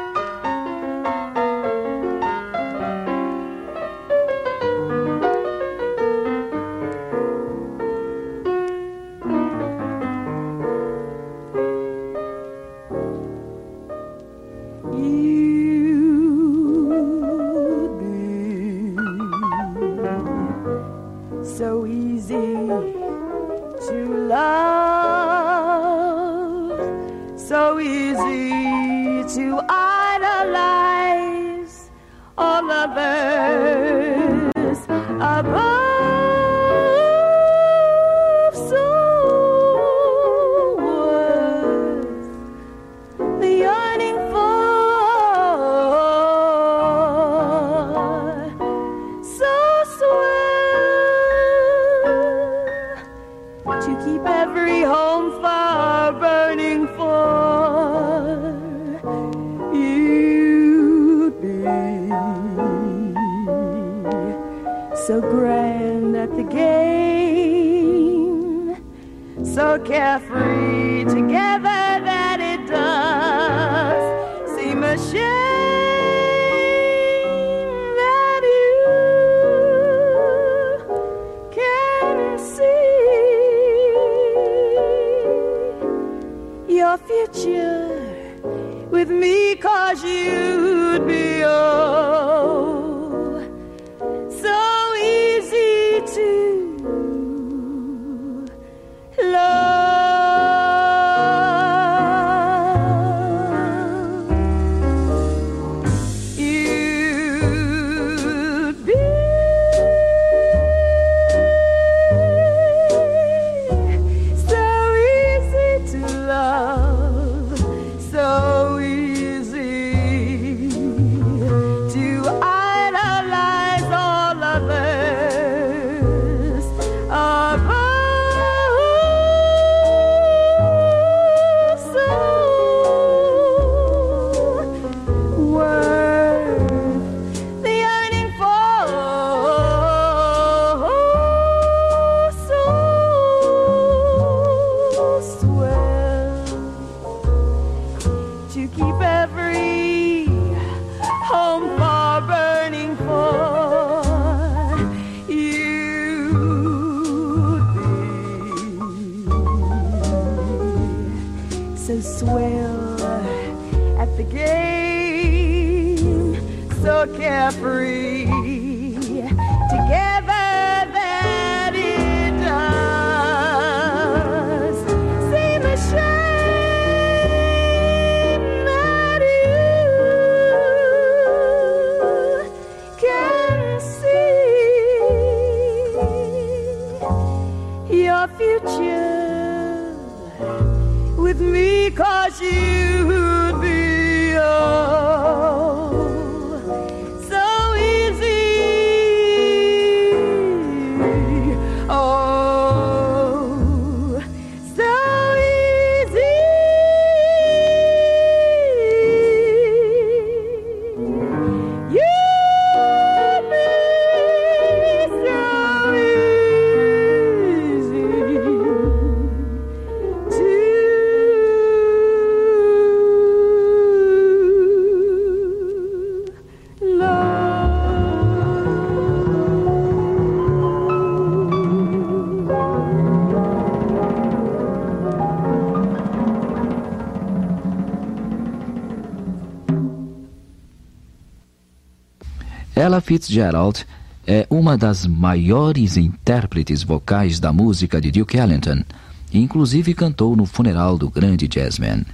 Fitzgerald 243.10 243.84
é 244.24 244.46
uma 244.48 244.78
das 244.78 245.04
maiores 245.04 245.96
intérpretes 245.96 246.84
vocais 246.84 247.40
da 247.40 247.52
música 247.52 248.00
de 248.00 248.12
Duke 248.12 248.36
Ellington 248.36 248.84
e 249.32 249.40
inclusive 249.40 249.94
cantou 249.94 250.36
no 250.36 250.46
funeral 250.46 250.96
do 250.96 251.10
grande 251.10 251.48
jazzman. 251.48 252.04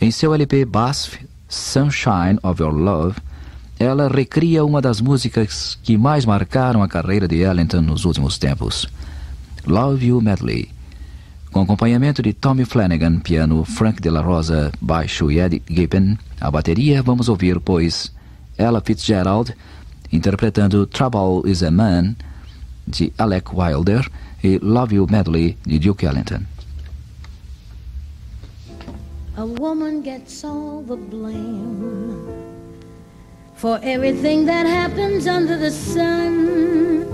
Em 0.00 0.10
seu 0.10 0.34
LP 0.34 0.64
BASF, 0.64 1.24
Sunshine 1.48 2.36
of 2.42 2.60
Your 2.60 2.74
Love, 2.74 3.20
ela 3.78 4.08
recria 4.08 4.64
uma 4.64 4.82
das 4.82 5.00
músicas 5.00 5.78
que 5.84 5.96
mais 5.96 6.26
marcaram 6.26 6.82
a 6.82 6.88
carreira 6.88 7.28
de 7.28 7.36
Ellington 7.36 7.82
nos 7.82 8.04
últimos 8.04 8.38
tempos, 8.38 8.88
Love 9.64 10.04
You 10.04 10.20
Medley. 10.20 10.68
Com 11.52 11.60
acompanhamento 11.60 12.20
de 12.22 12.32
Tommy 12.32 12.64
Flanagan, 12.64 13.20
piano, 13.20 13.64
Frank 13.64 14.02
De 14.02 14.10
La 14.10 14.20
Rosa, 14.20 14.72
baixo 14.80 15.30
e 15.30 15.38
Eddie 15.38 15.62
Gibbon, 15.70 16.18
a 16.40 16.50
bateria, 16.50 17.04
vamos 17.04 17.28
ouvir, 17.28 17.60
pois, 17.60 18.12
Ella 18.58 18.80
Fitzgerald 18.80 19.54
interpretando 20.12 20.86
Trouble 20.86 21.42
is 21.44 21.62
a 21.62 21.70
Man, 21.70 22.16
de 22.86 23.12
Alec 23.18 23.52
Wilder, 23.52 24.06
e 24.42 24.58
Love 24.62 24.94
You 24.94 25.06
Madly, 25.10 25.56
de 25.66 25.78
Duke 25.78 26.06
Ellington. 26.06 26.46
A 29.36 29.44
woman 29.44 30.02
gets 30.02 30.44
all 30.44 30.82
the 30.82 30.96
blame 30.96 32.52
for 33.54 33.80
everything 33.82 34.44
that 34.46 34.66
happens 34.66 35.26
under 35.26 35.56
the 35.56 35.70
sun. 35.70 37.06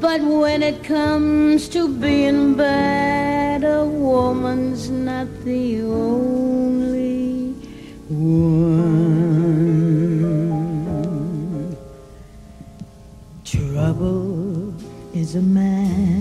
But 0.00 0.20
when 0.22 0.62
it 0.64 0.82
comes 0.82 1.68
to 1.68 1.86
being 1.86 2.54
bad, 2.54 3.62
a 3.62 3.84
woman's 3.84 4.90
not 4.90 5.28
the 5.44 5.82
only 5.82 7.54
one. 8.08 9.21
A 15.34 15.40
man, 15.40 16.11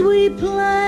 we 0.00 0.28
planned, 0.30 0.85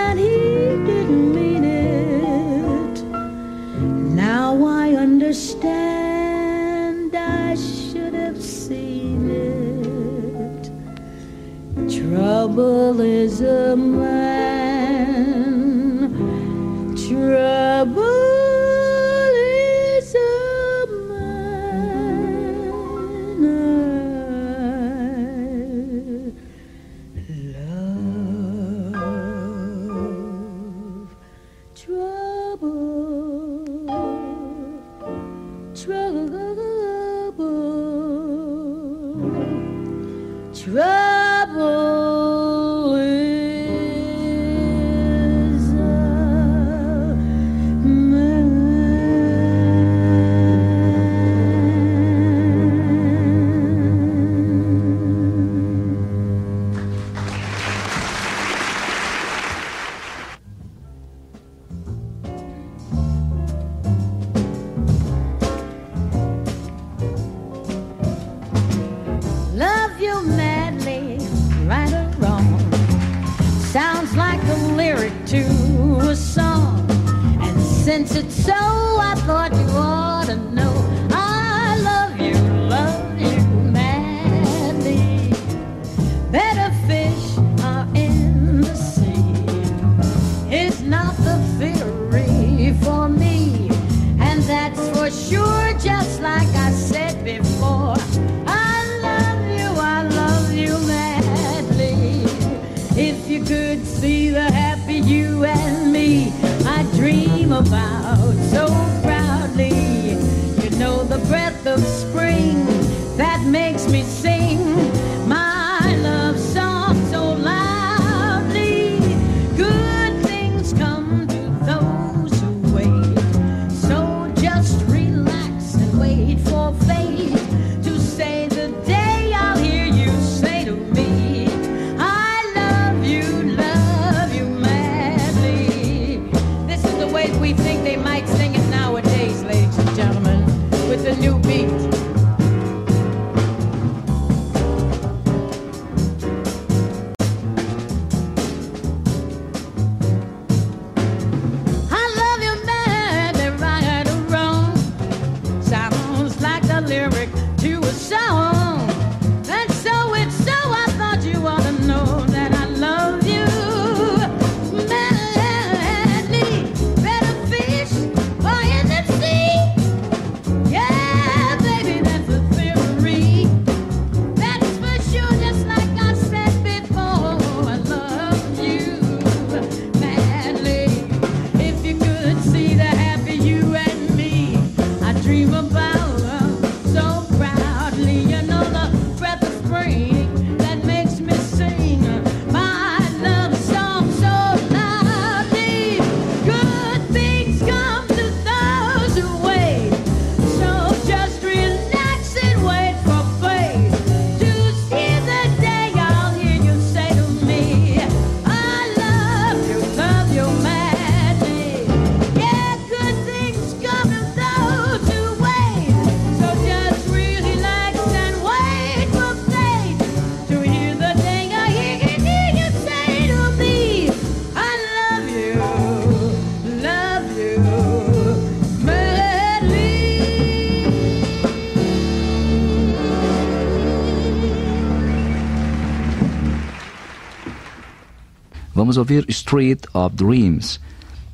Vamos 238.89 238.97
ouvir 238.97 239.27
Street 239.29 239.81
of 239.93 240.17
Dreams, 240.17 240.81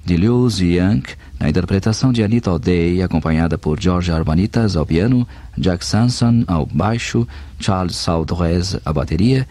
de 0.05 0.17
Lewis 0.17 0.59
Young, 0.59 1.05
na 1.39 1.49
interpretação 1.49 2.13
de 2.13 2.25
Anita 2.25 2.51
O'Day, 2.51 3.01
acompanhada 3.01 3.57
por 3.57 3.79
George 3.79 4.11
Arbanitas 4.11 4.75
ao 4.75 4.85
piano, 4.85 5.25
Jack 5.57 5.87
Sanson 5.87 6.43
ao 6.49 6.67
baixo, 6.67 7.29
Charles 7.61 7.95
Saudrez 7.95 8.77
à 8.85 8.93
bateria, 8.93 9.47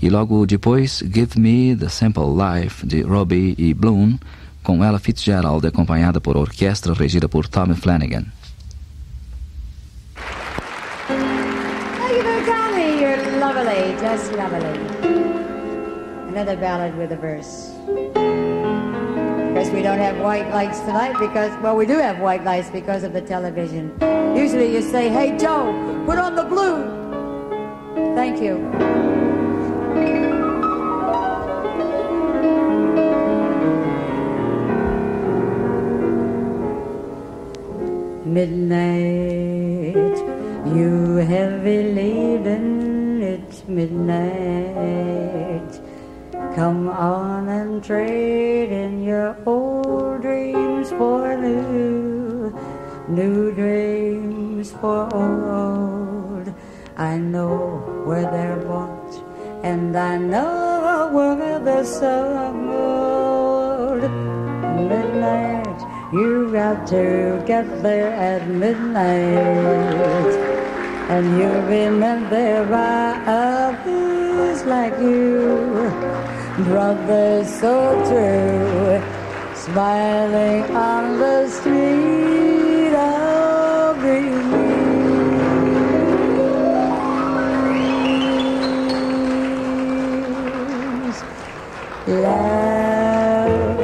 e 0.00 0.08
logo 0.08 0.46
depois 0.46 1.02
Give 1.12 1.40
Me 1.40 1.74
the 1.74 1.88
Simple 1.88 2.22
Life, 2.36 2.86
de 2.86 3.02
Robbie 3.02 3.56
e 3.58 3.74
Bloom, 3.74 4.16
com 4.62 4.84
Ella 4.84 5.00
Fitzgerald 5.00 5.66
acompanhada 5.66 6.20
por 6.20 6.36
orquestra 6.36 6.94
regida 6.94 7.28
por 7.28 7.48
Tommy 7.48 7.74
Flanagan. 7.74 8.26
Just 14.00 14.32
lovely. 14.32 14.99
Another 16.40 16.56
ballad 16.58 16.96
with 16.96 17.12
a 17.12 17.16
verse. 17.16 17.74
Guess 19.52 19.70
we 19.74 19.82
don't 19.82 19.98
have 19.98 20.16
white 20.22 20.48
lights 20.48 20.80
tonight 20.80 21.18
because, 21.18 21.52
well, 21.62 21.76
we 21.76 21.84
do 21.84 21.98
have 21.98 22.18
white 22.18 22.44
lights 22.44 22.70
because 22.70 23.02
of 23.02 23.12
the 23.12 23.20
television. 23.20 23.92
Usually 24.34 24.72
you 24.72 24.80
say, 24.80 25.10
hey, 25.10 25.36
Joe, 25.36 25.70
put 26.06 26.16
on 26.16 26.36
the 26.36 26.44
blue. 26.44 26.86
Thank 28.14 28.40
you. 28.40 28.56
Midnight, 38.24 40.16
you 40.74 41.16
heavy 41.16 41.82
laden, 41.92 43.22
it's 43.22 43.68
midnight. 43.68 45.19
Come 46.60 46.90
on 46.90 47.48
and 47.48 47.82
trade 47.82 48.70
in 48.70 49.02
your 49.02 49.34
old 49.46 50.20
dreams 50.20 50.90
for 50.90 51.34
new, 51.34 52.52
new 53.08 53.50
dreams 53.54 54.70
for 54.72 55.08
old. 55.14 56.52
I 56.98 57.16
know 57.16 57.80
where 58.04 58.30
they're 58.30 58.58
bought, 58.68 59.14
and 59.64 59.96
I 59.96 60.18
know 60.18 61.08
where 61.14 61.58
they're 61.60 61.82
sold. 61.82 62.42
Midnight, 64.92 65.80
you 66.12 66.52
got 66.52 66.86
to 66.88 67.42
get 67.46 67.82
there 67.82 68.12
at 68.12 68.46
midnight. 68.48 69.40
And 71.08 71.38
you'll 71.38 71.66
been 71.68 71.98
meant 72.00 72.28
there 72.28 72.66
by 72.66 73.16
others 73.24 74.62
like 74.66 74.98
you, 75.00 76.29
brothers 76.64 77.48
so 77.60 77.94
true, 78.08 79.00
smiling 79.54 80.64
on 80.76 81.18
the 81.18 81.48
street 81.48 82.94
of 82.94 83.98
dreams. 83.98 84.50
Love 92.06 93.78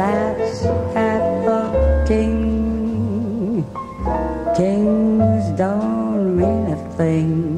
laughs 0.00 0.64
at 0.96 1.24
the 1.44 2.04
king. 2.06 3.64
Kings 4.56 5.58
don't 5.58 6.36
mean 6.36 6.66
a 6.72 6.76
thing 6.96 7.53